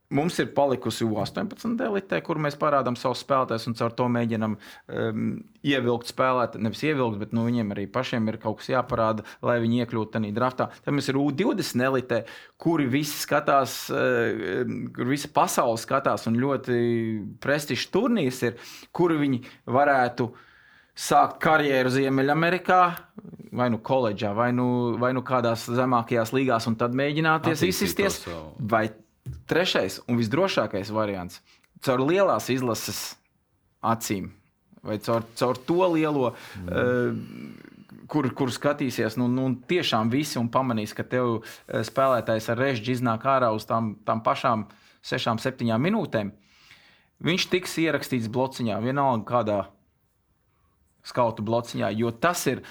[0.09, 5.29] mums ir palikusi U18 elite, kur mēs parādām savus spēlētājus un caur to mēģinām um,
[5.65, 6.63] ievilkt spēlētājus.
[6.65, 10.33] Nevis ievilkt, bet nu, viņiem arī pašiem ir kaut kas jāparāda, lai viņi iekļūtu tajā
[10.35, 10.69] draftā.
[10.85, 12.21] Tad mums ir U20 elite,
[12.61, 16.77] kuri visi skatās, uh, kur visa pasaule skatās un ļoti
[17.43, 18.61] prestižs turnīrs ir,
[18.95, 20.31] kuri viņi varētu
[20.99, 22.79] sākt karjeru Ziemeļamerikā,
[23.55, 28.19] vai nu koledžā, vai nu, vai nu kādās zemākajās līgās, un tad mēģināties izsisties.
[28.59, 28.89] Vai
[29.49, 31.41] trešais un visdrošākais variants-
[31.85, 33.15] caur lielās izlases
[33.83, 34.31] acīm,
[34.83, 36.35] vai caur, caur to lielo.
[36.65, 36.69] Mm.
[36.69, 37.65] Uh,
[38.09, 42.95] Kur, kur skatīsies, nu, nu tiešām visi un pamanīs, ka tev eh, spēlētājs ar režģi
[42.95, 44.63] iznāk ārā uz tām, tām pašām
[45.05, 46.31] sešām, septiņām minūtēm.
[47.21, 49.59] Viņš tiks ierakstīts blociņā, vienalga kādā
[51.05, 52.63] skautu blociņā, jo tas ir,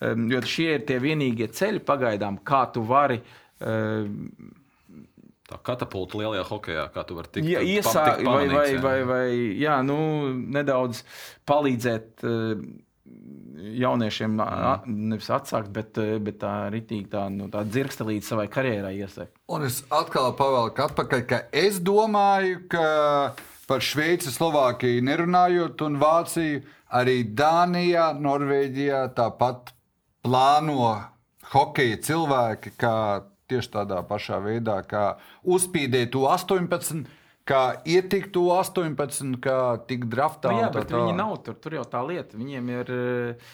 [0.00, 4.30] um, jo šie ir tie vienīgie ceļi pagaidām, kā tu vari um,
[5.46, 9.26] Tā katapulta lielajā hokeja, kā tu vari tikt iesākt vai, vai, vai, vai
[9.60, 9.98] jā, nu,
[10.34, 11.04] nedaudz
[11.46, 12.26] palīdzēt.
[12.26, 12.66] Uh,
[13.56, 14.90] Jauniešiem mm.
[15.10, 19.32] nevis atsākt, bet, uh, bet tā rītīgi tā, nu, tā dzirkstelīt savai karjerai iesākt.
[19.54, 22.88] Un es atkal pavelku atpakaļ, ka es domāju, ka
[23.70, 26.60] par Šveici, Slovākiju nerunājot, un Vāciju
[26.98, 29.72] arī Dānijā, Norvēģijā tāpat
[30.26, 30.90] plāno
[31.54, 32.96] hokeja cilvēki, kā
[33.50, 37.06] tieši tādā pašā veidā, kā uzspīdēt to 18.
[37.46, 40.50] Kā ietikt to 18, kā tikt draftā.
[40.50, 41.18] Nu, jā, tā bet viņi tālāk.
[41.20, 41.54] nav tur.
[41.62, 42.34] Tur jau tā lieta.
[42.34, 42.90] Viņiem ir.
[42.90, 43.52] eh,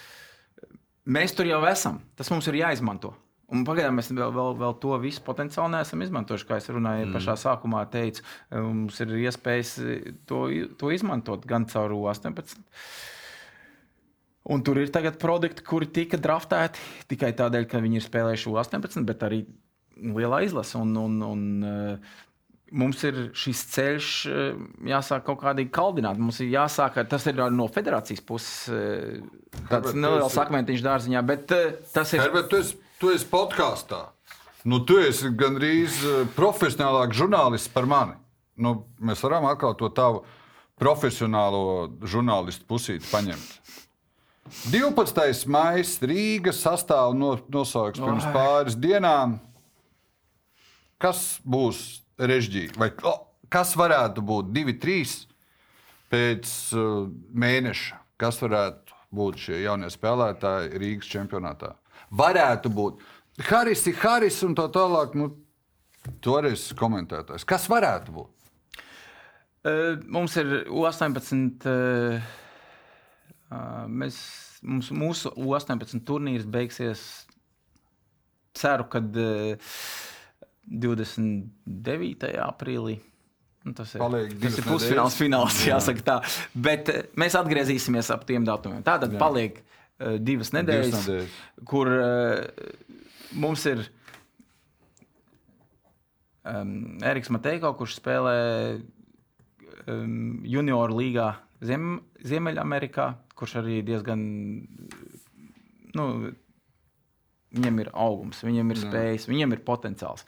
[1.13, 1.99] Mēs tur jau esam.
[2.17, 3.13] Tas mums ir jāizmanto.
[3.53, 6.47] Un pagaidām mēs vēl, vēl, vēl to visu potenciāli neesam izmantojuši.
[6.49, 7.17] Kā jau runāju, mm.
[7.19, 8.23] pašā sākumā teicu,
[8.55, 9.75] mums ir iespējas
[10.31, 10.47] to,
[10.81, 12.63] to izmantot gan caur U18.
[14.57, 16.81] Un tur ir tagad produkti, kuri tika draftēti
[17.13, 19.43] tikai tādēļ, ka viņi ir spēlējuši U18, bet arī
[19.97, 20.79] lielā izlase.
[20.81, 22.23] Un, un, un, uh,
[22.73, 24.09] mums ir šis ceļš,
[24.89, 26.21] jāsāk kaut kādīgi kaldināt.
[26.21, 29.21] Mums ir jāsāk, tas ir no federācijas puses
[29.69, 31.53] tāds neliels akmentiņš dārziņā, bet
[31.93, 32.25] tas ir.
[32.25, 34.07] Herbert, tu esi, tu esi podkāstā.
[34.69, 36.01] Nu, tu esi gandrīz
[36.37, 38.17] profesionālāks žurnālists par mani.
[38.63, 40.23] Nu, mēs varam atkal to tavu
[40.81, 43.59] profesionālo žurnālistu pusīti paņemt.
[44.73, 45.47] 12.
[45.51, 49.39] maija Rīgas sastāvā no, nosaukts pirms pāris dienām.
[51.03, 52.69] Kas būs režģī?
[52.79, 52.93] Vai
[53.51, 55.15] kas varētu būt 2, 3
[56.13, 57.99] pēc uh, mēneša?
[58.23, 61.73] Kas varētu būt šie jaunie spēlētāji Rīgas čempionātā?
[62.15, 63.03] Varētu būt
[63.49, 65.17] Haris, Haris un tā tālāk.
[65.19, 65.33] Nu,
[66.23, 67.47] Toreiz komentētājs.
[67.47, 68.31] Kas varētu būt?
[69.63, 71.67] Uh, mums ir 18.
[71.67, 72.23] Uh,
[73.51, 74.17] uh, mēs,
[74.63, 77.05] mums, mūsu 18 turnīrs beigsies.
[78.59, 79.77] Ceru, ka uh,
[80.67, 82.31] 29.
[82.43, 82.99] aprīlī.
[83.63, 86.17] Nu, tas ir, paliek tas ir pusfināls, fināls, jāsaka tā.
[86.55, 88.83] Bet uh, mēs atgriezīsimies ap tiem datumiem.
[88.87, 89.21] Tātad Jā.
[89.23, 91.37] paliek uh, divas nedēļas, divas nedēļas.
[91.71, 92.97] kur uh,
[93.39, 93.85] mums ir
[96.43, 98.37] um, Eriks Mateiko, kurš spēlē
[99.87, 101.31] um, junioru līgā
[101.63, 103.07] Ziem, Ziemeļamerikā,
[103.39, 104.23] kurš arī diezgan
[105.95, 106.07] nu,
[107.53, 110.25] Viņam ir augums, viņam ir spējas, viņam ir potenciāls.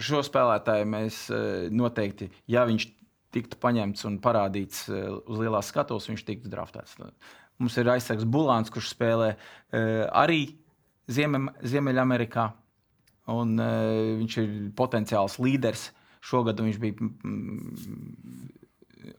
[0.00, 2.88] Šo spēlētāju mēs eh, noteikti, ja viņš
[3.32, 6.96] tiktu paņemts un parādīts eh, uz lielās skatuves, viņš tiktu draftēts.
[7.60, 10.46] Mums ir aizsargs Bulāns, kurš spēlē eh, arī
[11.12, 12.48] Ziemē, Ziemeļamerikā.
[13.32, 15.92] Un, uh, viņš ir potenciāls līderis.
[16.26, 17.06] Šogad viņš bija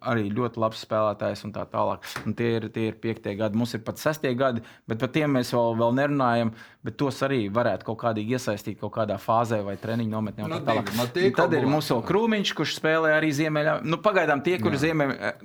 [0.01, 2.05] arī ļoti labs spēlētājs un tā tālāk.
[2.27, 5.36] Un tie, ir, tie ir piektie gadi, mums ir pat sestie gadi, bet par tiem
[5.38, 6.53] mēs vēl, vēl nerunājam.
[6.84, 10.47] Bet tos arī varētu kaut kādīgi iesaistīt kaut kādā fāzē vai treniņu nometnē.
[10.51, 11.07] No, tā no
[11.38, 13.77] tad ir vēl krūmiņš, kurš spēlē arī ziemeļā.
[13.88, 15.36] Nu, pagaidām tie, kuri ziemeļā,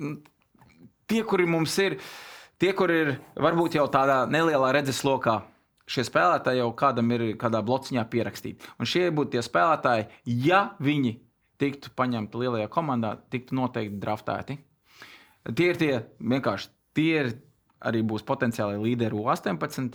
[1.09, 1.99] tie, kuri mums ir,
[2.59, 5.41] tie, kuri ir varbūt jau tādā nelielā redzes lokā
[5.89, 8.67] šie spēlētāji jau kādam ir kādā blociņā pierakstīti.
[8.77, 10.05] Un šie būtu tie spēlētāji,
[10.45, 11.15] ja viņi
[11.59, 14.57] tiktu paņemti lielajā komandā, tiktu noteikti draftēti.
[15.55, 17.37] Tie ir tie vienkārši tie ir.
[17.79, 19.93] Arī būs potenciāli līderi U18.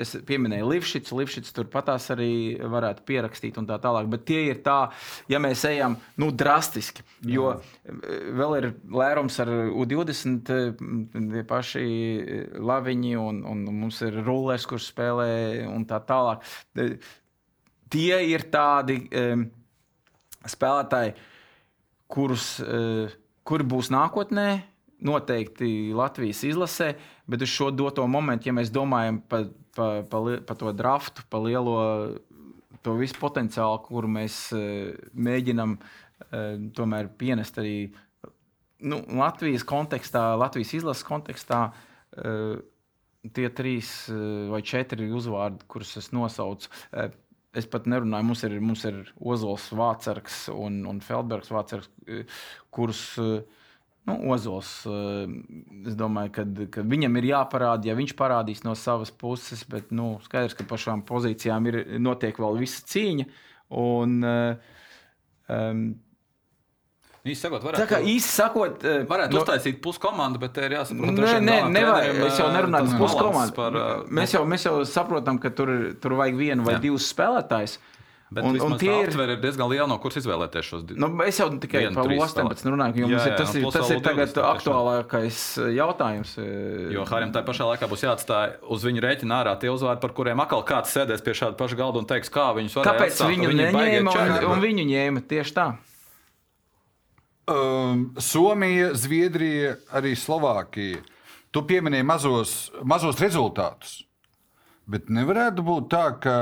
[0.00, 4.08] Es pieminēju Livšits, Livšits turpatās arī varētu pierakstīt un tā tālāk.
[4.08, 4.78] Bet tie ir tā,
[5.28, 7.04] ja mēs ejam nu, drastiski.
[7.28, 7.50] Jo
[8.40, 10.48] vēl ir lērums ar U20,
[11.12, 11.84] tie paši
[12.56, 15.30] Laviņi un, un mums ir Rulers, kurš spēlē
[15.68, 16.48] un tā tālāk.
[17.92, 19.02] Tie ir tādi.
[19.12, 19.50] Um,
[20.48, 21.14] spēlētāji,
[22.10, 23.12] kurus, eh,
[23.44, 24.62] kuri būs nākotnē,
[25.00, 26.94] noteikti Latvijas izlasē,
[27.26, 31.40] bet uz šo doto momentu, ja mēs domājam par pa, pa, pa to draftu, par
[31.40, 32.18] lielo
[32.82, 37.92] to visu potenciālu, kuru mēs eh, mēģinām eh, tomēr pienest arī
[38.80, 41.70] nu, Latvijas kontekstā, Latvijas izlases kontekstā.
[43.30, 43.90] Tie trīs
[44.50, 46.70] vai četri uzvārdi, kurus es nosaucu,
[47.56, 51.88] Es pat nerunāju, mums ir, mums ir Ozols Vācerks un, un Feldbergs Vācerks,
[52.70, 54.70] kurus nu, Ozols.
[54.86, 56.44] Es domāju, ka,
[56.76, 60.82] ka viņam ir jāparāda, ja viņš parādīs no savas puses, bet nu, skaidrs, ka par
[60.82, 63.26] šām pozīcijām ir notiek vēl visa cīņa.
[63.80, 64.16] Un,
[65.50, 65.82] um,
[67.20, 71.18] Īsi sakot, varētu, tā kā īsi sakot, eh, varētu no, uztaisīt puskomandu, bet ir jāsaprot,
[71.20, 73.56] ka nē, nē, nevar, es jau nerunāju par puskomandu.
[73.58, 75.68] Par, mēs, jau, mēs jau saprotam, ka tur,
[76.00, 76.84] tur vajag vienu vai jā.
[76.88, 77.76] divus spēlētājus.
[78.30, 81.00] Bet un, un tie ir, ir diezgan liela, no kuras izvēlēties šos divus.
[81.02, 84.38] Nu, es jau tikai par 18 runāju, jo jā, jā, tas, ir, tas ir tagad
[84.46, 85.42] aktuālākais
[85.74, 86.36] jautājums.
[86.94, 90.40] Jo Harim tā pašā laikā būs jāatstāj uz viņu rēķina ārā tie uzvārdi, par kuriem
[90.46, 94.14] atkal kāds sēdēs pie šāda paša galda un teiks, kā viņus var Kāpēc viņu neņēma
[94.14, 95.68] un, un viņu ņēma tieši tā?
[97.50, 101.02] Um, Somija, Zviedrija, arī Slovākija.
[101.50, 102.54] Tu pieminēji mazos,
[102.86, 104.00] mazos rezultātus.
[104.90, 106.36] Bet nevarētu būt tā, ka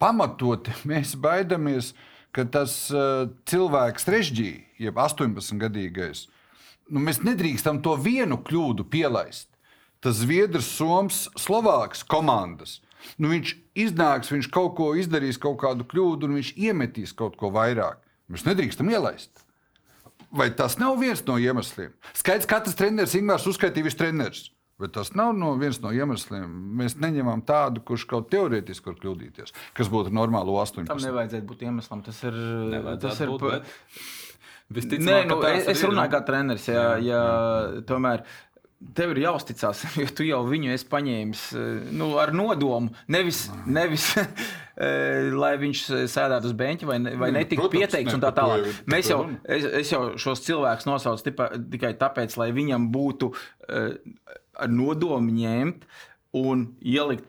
[0.00, 1.92] pamatoti mēs baidāmies,
[2.32, 6.26] ka tas uh, cilvēks režģī, jeb 18 gadīgais,
[6.90, 9.48] nu, mēs nedrīkstam to vienu kļūdu pielaist.
[10.00, 12.78] Tas Zviedrs, Soms, Slovāks komandas.
[13.20, 17.52] Nu, viņš iznāks, viņš kaut ko izdarīs, kaut kādu kļūdu, un viņš iemetīs kaut ko
[17.52, 18.00] vairāk.
[18.32, 19.44] Mēs nedrīkstam ielaist.
[20.30, 21.92] Vai tas nav viens no iemesliem?
[22.14, 24.44] Skaidrs, ka katrs treneris Ingūns uzskaitīja visus trenerus.
[24.80, 26.46] Bet tas nav no viens no iemesliem.
[26.78, 30.88] Mēs neņemam tādu, kurš kaut teorētiski var kļūdīties, kas būtu normāli 18.
[30.88, 32.00] Tam nevajadzētu būt iemeslam.
[32.06, 32.38] Tas ir.
[33.02, 33.68] Tas ir būt, bet
[34.70, 36.68] Visticamāk, Nē, nu, es, es runāju kā treneris.
[36.70, 37.20] Ja, ja,
[37.88, 38.22] tomēr
[38.96, 42.92] tev ir jāuzticas, jo tu jau viņu esi paņēmis eh, nu, ar nodomu.
[43.12, 48.12] Nevis, nevis eh, lai viņš sēdētu uz beņķa vai, ne, vai netiktu pieteikts.
[48.12, 48.70] nē, un Tā tālāk.
[48.90, 53.32] Mēs jau, es, es jau šos cilvēkus nosaucu tipa, tikai tāpēc, lai viņam būtu
[53.68, 53.92] eh,
[54.60, 55.84] ar nodomu ņemt
[56.40, 57.28] un ielikt.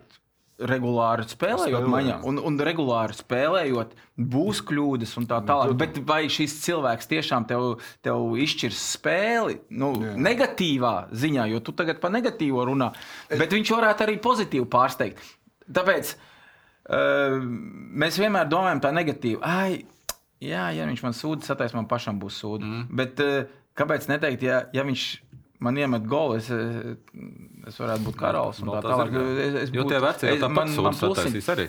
[0.69, 3.93] Regulāri spēlējot, maņā, un, un regulāri spēlējot,
[4.33, 5.73] būs kļūdas un tā tālāk.
[5.79, 10.15] Bet vai šis cilvēks tiešām tev, tev izšķirs spēli nu, Jā.
[10.29, 12.91] negatīvā ziņā, jo tu tagad par negatīvo runā,
[13.31, 15.23] bet viņš varētu arī pozitīvi pārsteigt.
[15.71, 17.39] Tāpēc uh,
[18.03, 19.41] mēs vienmēr domājam tā negatīvi.
[19.41, 19.81] Ai,
[20.43, 22.67] jā, ja viņš man sūdzas, satais man pašam būs sūda.
[22.67, 22.87] Mm.
[23.01, 23.43] Bet uh,
[23.79, 25.09] kāpēc neteikt, ja, ja viņš
[25.61, 26.47] man iemet golu, es,
[27.69, 29.15] es varētu būt karalis un Vēl tā tālāk.
[29.45, 31.41] Es, es Jo būtu- tie veci jau es- tāpat man- man sūdzas plusiņi.
[31.45, 31.65] sataisīs arī.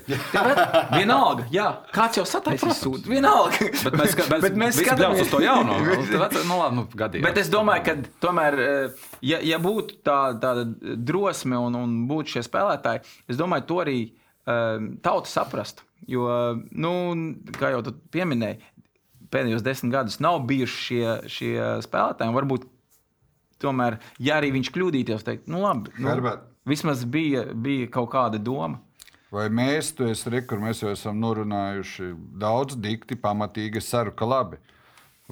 [0.98, 3.04] Vienalga, jā, kāds jau sataisīs sūdu.
[3.12, 3.68] Vienalga.
[3.84, 5.76] Bet mēs, ska- mēs, Bet mēs skatāmies- uz to jauno.
[6.24, 7.26] Veco, Nu, labi, nu, gadījumā.
[7.28, 10.64] Bet es domāju, ka tomēr, eh, ja, ja būtu tā, tāda
[10.96, 13.98] drosme un, un būtu šie spēlētāji, es domāju, to arī
[14.46, 15.84] um, tauta saprastu.
[16.10, 16.26] Jo,
[16.74, 16.92] nu,
[17.54, 18.58] kā jau tu pieminēji,
[19.32, 21.52] pēdējos desmit gadus nav bijuši šie, šie
[21.86, 22.32] spēlētāji.
[22.32, 22.66] un Varbūt
[23.62, 26.48] tomēr, ja arī viņš kļūdītos, teikt, nu labi, nu, Herbert.
[26.68, 28.82] vismaz bija, bija kaut kāda doma.
[29.32, 32.10] Vai mēs, tu esi re, kur mēs jau esam norunājuši
[32.42, 33.80] daudz, dikti, pamatīgi.
[33.80, 34.58] Es ceru, ka labi.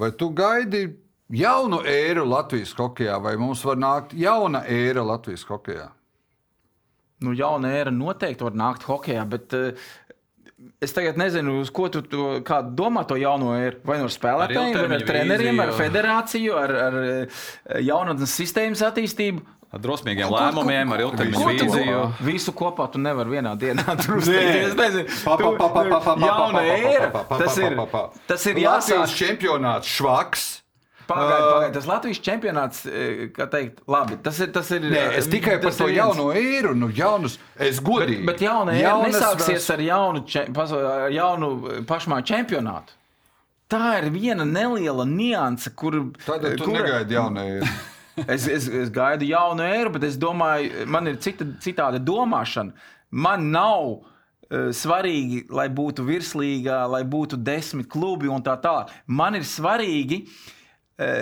[0.01, 0.87] Vai tu gaidi
[1.29, 5.91] jaunu ēru Latvijas hokeja, vai mums var nākt jauna ēra Latvijas hokeja?
[7.21, 9.89] Nu, jauna era noteikti var nākt hokeja, bet uh,
[10.81, 13.77] es tagad nezinu, uz ko tu to, kā domā to jauno eru.
[13.85, 15.79] Vai no spēlētājiem, vai ar ilgtermiņa treneriem, ar vīziju.
[15.83, 17.41] federāciju, ar, ar eh,
[17.85, 19.41] jaunatnes sistēmas attīstību.
[19.71, 21.99] Ar drosmīgiem Ko- ko- lēmumiem, ar ko- ilgtermiņa ko tu- vīziju.
[22.27, 23.85] Visu kopā tu nevari vienā dienā
[27.29, 27.77] pa, Tas ir,
[28.27, 29.15] tas ir jāsāk.
[29.21, 30.49] čempionāts švaks.
[31.15, 31.73] Pagaidiet, pagaidiet.
[31.77, 34.17] Tas Latvijas čempionāts, eh, kā teikt, labi.
[34.23, 34.51] Tas ir.
[34.55, 35.97] Tas ir Nē, es tikai par to viens.
[35.99, 37.37] jauno īru, nu, jaunus.
[37.57, 38.25] Es Bet, godīgi.
[38.25, 42.93] bet jauna era Jaunas nesāksies ar jaunu, paso- ar jaunu eh, pašmā čempionātu.
[43.71, 46.11] Tā ir viena neliela nianse, kur.
[46.25, 47.67] Tad tu kura- negaidi jaunu īru.
[48.27, 52.73] Es, es, es gaidu jaunu ēru, bet es domāju, man ir cita, citāda domāšana.
[53.11, 58.89] Man nav uh, svarīgi, lai būtu virslīga, lai būtu desmit klubi un tā tālāk.
[59.07, 60.29] Man ir svarīgi uh,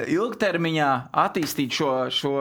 [0.09, 0.89] ilgtermiņā
[1.23, 2.33] attīstīt šo, šo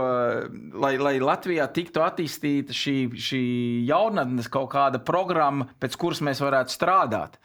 [0.81, 2.97] lai, lai Latvijā tiktu attīstīta šī,
[3.29, 3.45] šī
[3.89, 7.39] jaunatnes kaut kāda programma, pēc kuras mēs varētu strādāt.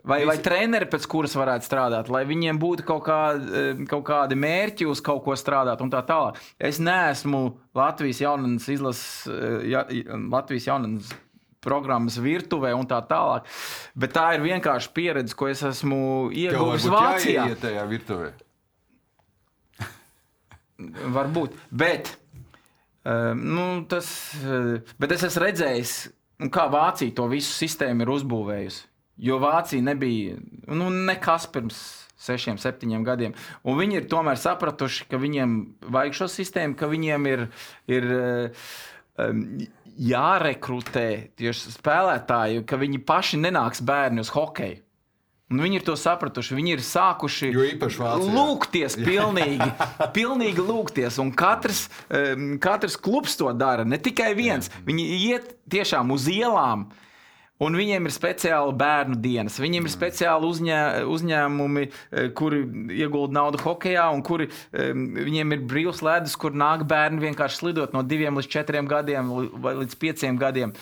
[0.00, 4.38] Vai, vai treneri, pēc kuras varētu strādāt, lai viņiem būtu kaut, kā, eh, kaut kādi
[4.40, 6.40] mērķi, uz kaut ko strādāt, un tā tālāk.
[6.56, 7.42] Es neesmu
[7.76, 9.28] Latvijas jaunatnes izlases,
[9.68, 9.84] ja,
[10.32, 11.12] Latvijas jaunatnes
[11.60, 13.48] programmas virtuvē un tā tālāk.
[13.94, 17.44] Bet tā ir vienkārši pieredze, ko es esmu ieguvis Vācijā.
[17.44, 18.32] jāiet tajā virtuvē.
[21.16, 21.56] Varbūt.
[21.70, 22.14] Bet,
[23.04, 24.10] uh, nu, tas,
[24.42, 25.96] uh, bet es esmu redzējis,
[26.44, 28.86] nu, kā Vācija to visu sistēmu ir uzbūvējusi.
[29.20, 30.38] Jo Vācija nebija
[30.72, 31.80] nu, nekas pirms
[32.20, 33.34] sešiem, septiņiem gadiem.
[33.68, 35.56] Un viņi ir tomēr sapratuši, ka viņiem
[35.92, 37.44] vajag šo sistēmu, ka viņiem ir,
[37.88, 38.08] ir
[39.20, 39.42] um,
[40.10, 41.06] jārekrutē
[41.40, 44.80] tieši spēlētāji, ka viņi paši nenāks bērni uz hokeju.
[45.50, 46.54] Un viņi ir to sapratuši.
[46.54, 47.50] Viņi ir sākuši
[48.22, 49.66] lūgties, pilnīgi,
[50.16, 51.18] pilnīgi lūgties.
[51.22, 54.70] Un katrs, um, katrs klubs to dara, ne tikai viens.
[54.86, 56.86] Viņi iet tiešām uz ielām.
[57.60, 60.78] Un viņiem ir speciāli bērnu dienas, viņiem ir speciāli uzņē,
[61.12, 62.62] uzņēmumi, eh, kuri
[62.96, 68.00] iegulda naudu hokeja, un kuri, viņiem ir brīvs ledus, kur nāk bērni vienkārši slidot no
[68.00, 69.28] diviem līdz četriem gadiem
[69.60, 70.72] vai līdz pieciem gadiem.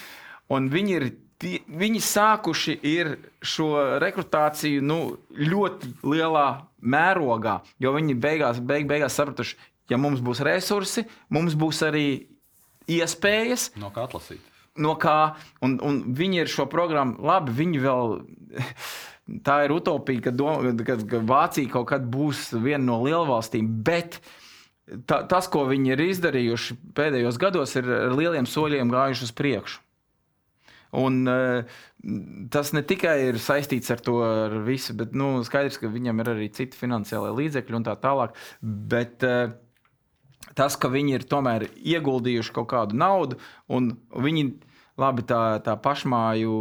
[0.55, 1.09] Un viņi ir
[1.39, 3.13] tie- Viņi sākuši ir
[3.43, 6.47] šo rekrutāciju nu, ļoti lielā
[6.83, 9.57] mērogā, jo viņi beigās, beig, beigās sapratuši,
[9.91, 12.27] ja mums būs resursi, mums būs arī
[12.89, 14.41] iespējas, No kā atlasīt?
[14.79, 18.19] no kā, un, un viņi ir šo programmu, labi, viņi vēl.
[19.45, 24.23] Tā ir utopija, ka, dom, ka, ka Vācija kaut kad būs viena no lielvalstīm, bet
[25.05, 29.83] ta, tas, ko viņi ir izdarījuši pēdējos gados, ir ar lieliem soļiem gājuši uz priekšu.
[30.97, 31.79] Un, uh,
[32.53, 36.33] tas ne tikai ir saistīts ar to ar visu, bet nu, skaidrs, ka viņam ir
[36.33, 38.37] arī citi finansiālie līdzekļi un tā tālāk.
[38.63, 39.53] Bet, uh,
[40.59, 43.39] tas, ka viņi ir tomēr ieguldījuši kaut kādu naudu,
[43.71, 44.47] un viņi
[45.01, 46.61] labi, tā, tā pašmāju.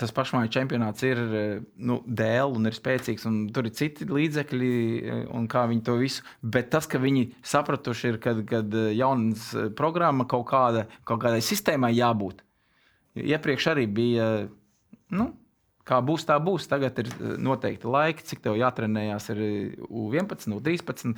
[0.00, 4.70] Tas pašmāju čempionāts ir eh, nu, dēls un ir spēcīgs, un tur ir citi līdzekļi,
[4.98, 6.24] eh, un kā viņi to visu.
[6.42, 11.92] Bet tas, ka viņi sapratuši, ir, kad, kad jaunas programma kaut, kāda, kaut kādai sistēmai
[11.94, 12.42] jābūt.
[13.16, 14.28] Iepriekš arī bija,
[15.16, 15.30] nu,
[15.86, 16.68] kā būs, tā būs.
[16.70, 17.10] Tagad ir
[17.42, 21.14] noteikti laiki, cik tev jātrenējās ar U11, U13,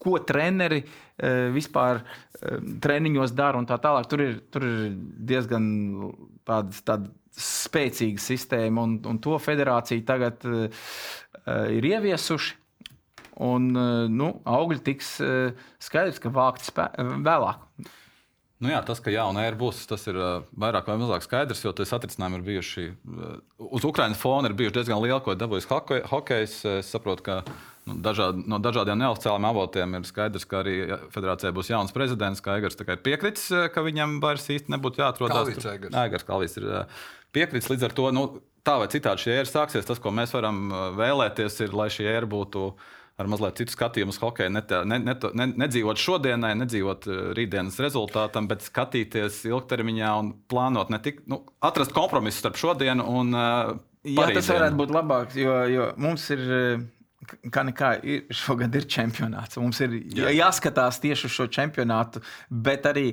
[0.00, 4.08] ko treneri uh, vispār uh, treniņos dara un tā tālāk.
[4.08, 4.94] Tur ir, tur ir
[5.28, 5.66] diezgan
[6.48, 10.88] tādas, tāda spēcīga sistēma, un, un to federācija tagad uh,
[11.46, 12.56] ir ieviesuši.
[13.40, 17.62] Un uh, nu, augļi tiks uh, skaidrs, ka vākt vēlāk.
[18.60, 20.18] Nu jā, tas, ka jauna ēra būs, tas ir
[20.60, 22.82] vairāk vai mazāk skaidrs, jo tas atrisinājumi ir bijuši.
[23.56, 25.68] Uz Ukraiņas fona ir bijuši diezgan lieli, ko dabūjis
[26.10, 26.56] hokejs.
[26.82, 27.38] Es saprotu, ka
[27.88, 30.76] nu, dažād, no dažādiem neoficiāliem avotiem ir skaidrs, ka arī
[31.14, 35.40] federācijai būs jauns prezidents, ka Eigars ir piekritis, ka viņam vairs īsti nebūtu jāatrodas.
[35.40, 36.28] Kalvīts Eigars.
[36.28, 36.68] Kalvīts ir
[37.32, 38.10] piekritis līdz ar to.
[38.12, 38.26] Nu,
[38.66, 39.88] tā vai citādi šī ēra sāksies.
[39.88, 40.66] Tas, ko mēs varam
[41.00, 42.74] vēlēties, ir, lai šī ēra būtu
[43.18, 44.52] ar mazliet citu skatījumu uz hokeju.
[44.54, 50.92] Ne, ne, ne, ne, nedzīvot šodienai, nedzīvot eh, rītdienas rezultātam, bet skatīties ilgtermiņā un plānot
[50.92, 55.58] ne tik nu, atrast kompromisu starp šodienu un uh, Jā, tas varētu būt labāk, jo,
[55.68, 56.46] jo mums ir.
[57.52, 59.58] Kā nekā ir, šogad ir čempionāts.
[59.60, 60.30] Mums ir Jā.
[60.32, 63.10] jāskatās tieši uz šo čempionātu, bet arī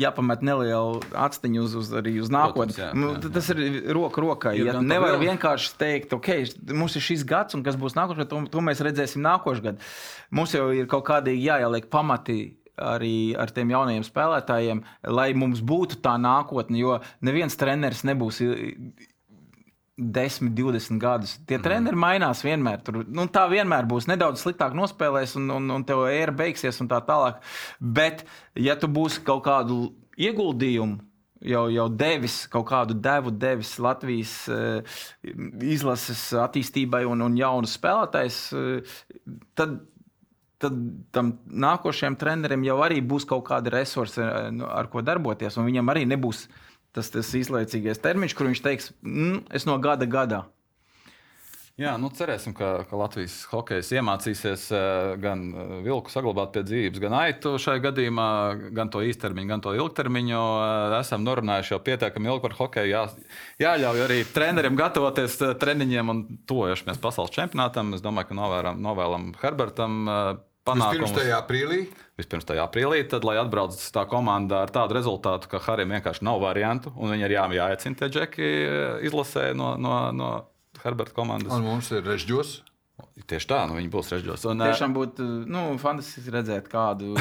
[0.00, 2.78] jāpamet nelielu atsteņu uz, uz, uz nākotni.
[2.80, 3.32] Jā, nu, jā, jā.
[3.36, 3.60] Tas ir
[3.92, 4.54] roku rokā.
[4.56, 6.30] Ja nevar vienkārši teikt, ok,
[6.72, 9.98] mums ir šis gads, un kas būs nākošais, to, to mēs redzēsim nākošais gads.
[10.32, 12.38] Mums jau ir kaut kādīgi jāieliek pamati
[12.76, 14.80] arī ar tiem jaunajiem spēlētājiem,
[15.12, 16.80] lai mums būtu tā nākotne.
[16.80, 18.40] Jo neviens treneris nebūs
[19.96, 21.38] 10, 20 gadus.
[21.48, 21.64] Tie mm.
[21.64, 22.82] treneri mainās vienmēr.
[22.84, 26.90] Tur, nu, tā vienmēr būs nedaudz sliktāk nospēlēs, un, un, un tev ēra beigsies un
[26.90, 27.40] tā tālāk.
[27.80, 28.26] Bet,
[28.60, 31.00] ja tu būsi kaut kādu ieguldījumu,
[31.48, 35.00] jau, jau devis kaut kādu devu, devis Latvijas uh,
[35.64, 39.00] izlases attīstībai un, un jaunu spēlētājs, uh,
[39.56, 39.78] tad,
[40.60, 40.78] tad
[41.16, 45.96] tam nākošajam trenerim jau arī būs kaut kādi resursi, uh, ar ko darboties, un viņam
[45.96, 46.46] arī nebūs
[46.96, 50.46] tas, tas īslaicīgais termiņš, kur viņš teiks, mm, es no gada gadā.
[51.76, 57.02] Jā, nu cerēsim, ka, ka Latvijas hokejs iemācīsies uh, gan uh, vilku saglabāt pie dzīvības,
[57.02, 58.28] gan aitu šajā gadījumā,
[58.78, 60.38] gan to īstermiņu, gan to ilgtermiņu.
[60.40, 62.88] Uh, esam norunājuši jau pietiekami ilgi par hokeju.
[62.94, 63.02] Jā,
[63.60, 67.92] jāļauj arī treneriem gatavoties treniņiem un tojamies pasaules čempionātam.
[67.92, 70.08] Es domāju, ka novēram, novēlam Herbertam
[70.66, 71.06] panākumus.
[71.06, 71.80] Vispirms tajā aprīlī.
[72.20, 76.40] Vispirms tajā aprīlī, tad, lai atbrauc tā komanda ar tādu rezultātu, ka Harim vienkārši nav
[76.42, 80.30] variantu, un viņi ir jā, jāiecina tie džeki eh, izlasē no, no, no
[80.82, 81.52] Herberta komandas.
[81.54, 82.60] Un mums ir režģos.
[83.28, 84.44] Tieši tā, nu viņi būs režģos.
[84.48, 87.16] Un, Tiešām būtu nu, fantastiski redzēt, kādu,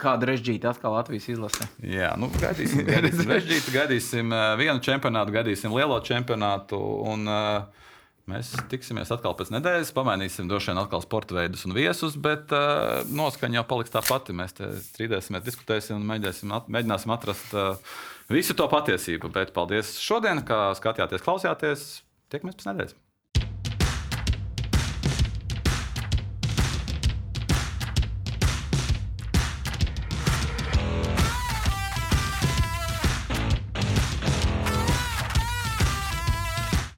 [0.00, 1.68] kādu režģītu atkal Latvijas izlasē.
[1.84, 6.80] Jā, nu, gaidīsim, gaidīsim režģītu, gaidīsim vienu čempionātu, gaidīsim lielo čempionātu.
[7.12, 7.83] Un, uh,
[8.30, 13.02] Mēs tiksimies atkal pēc nedēļas, pamainīsim droši vien atkal sporta veidus un viesus, bet uh,
[13.12, 14.32] noskaņa jau paliks tā pati.
[14.36, 14.56] Mēs
[14.88, 17.94] strīdēsimies, diskutēsim un mēģināsim, at, mēģināsim atrast uh,
[18.32, 19.28] visu to patiesību.
[19.34, 21.88] Bet paldies šodien, kā skatījāties, klausījāties.
[22.32, 23.03] Tiekamies pēc nedēļas!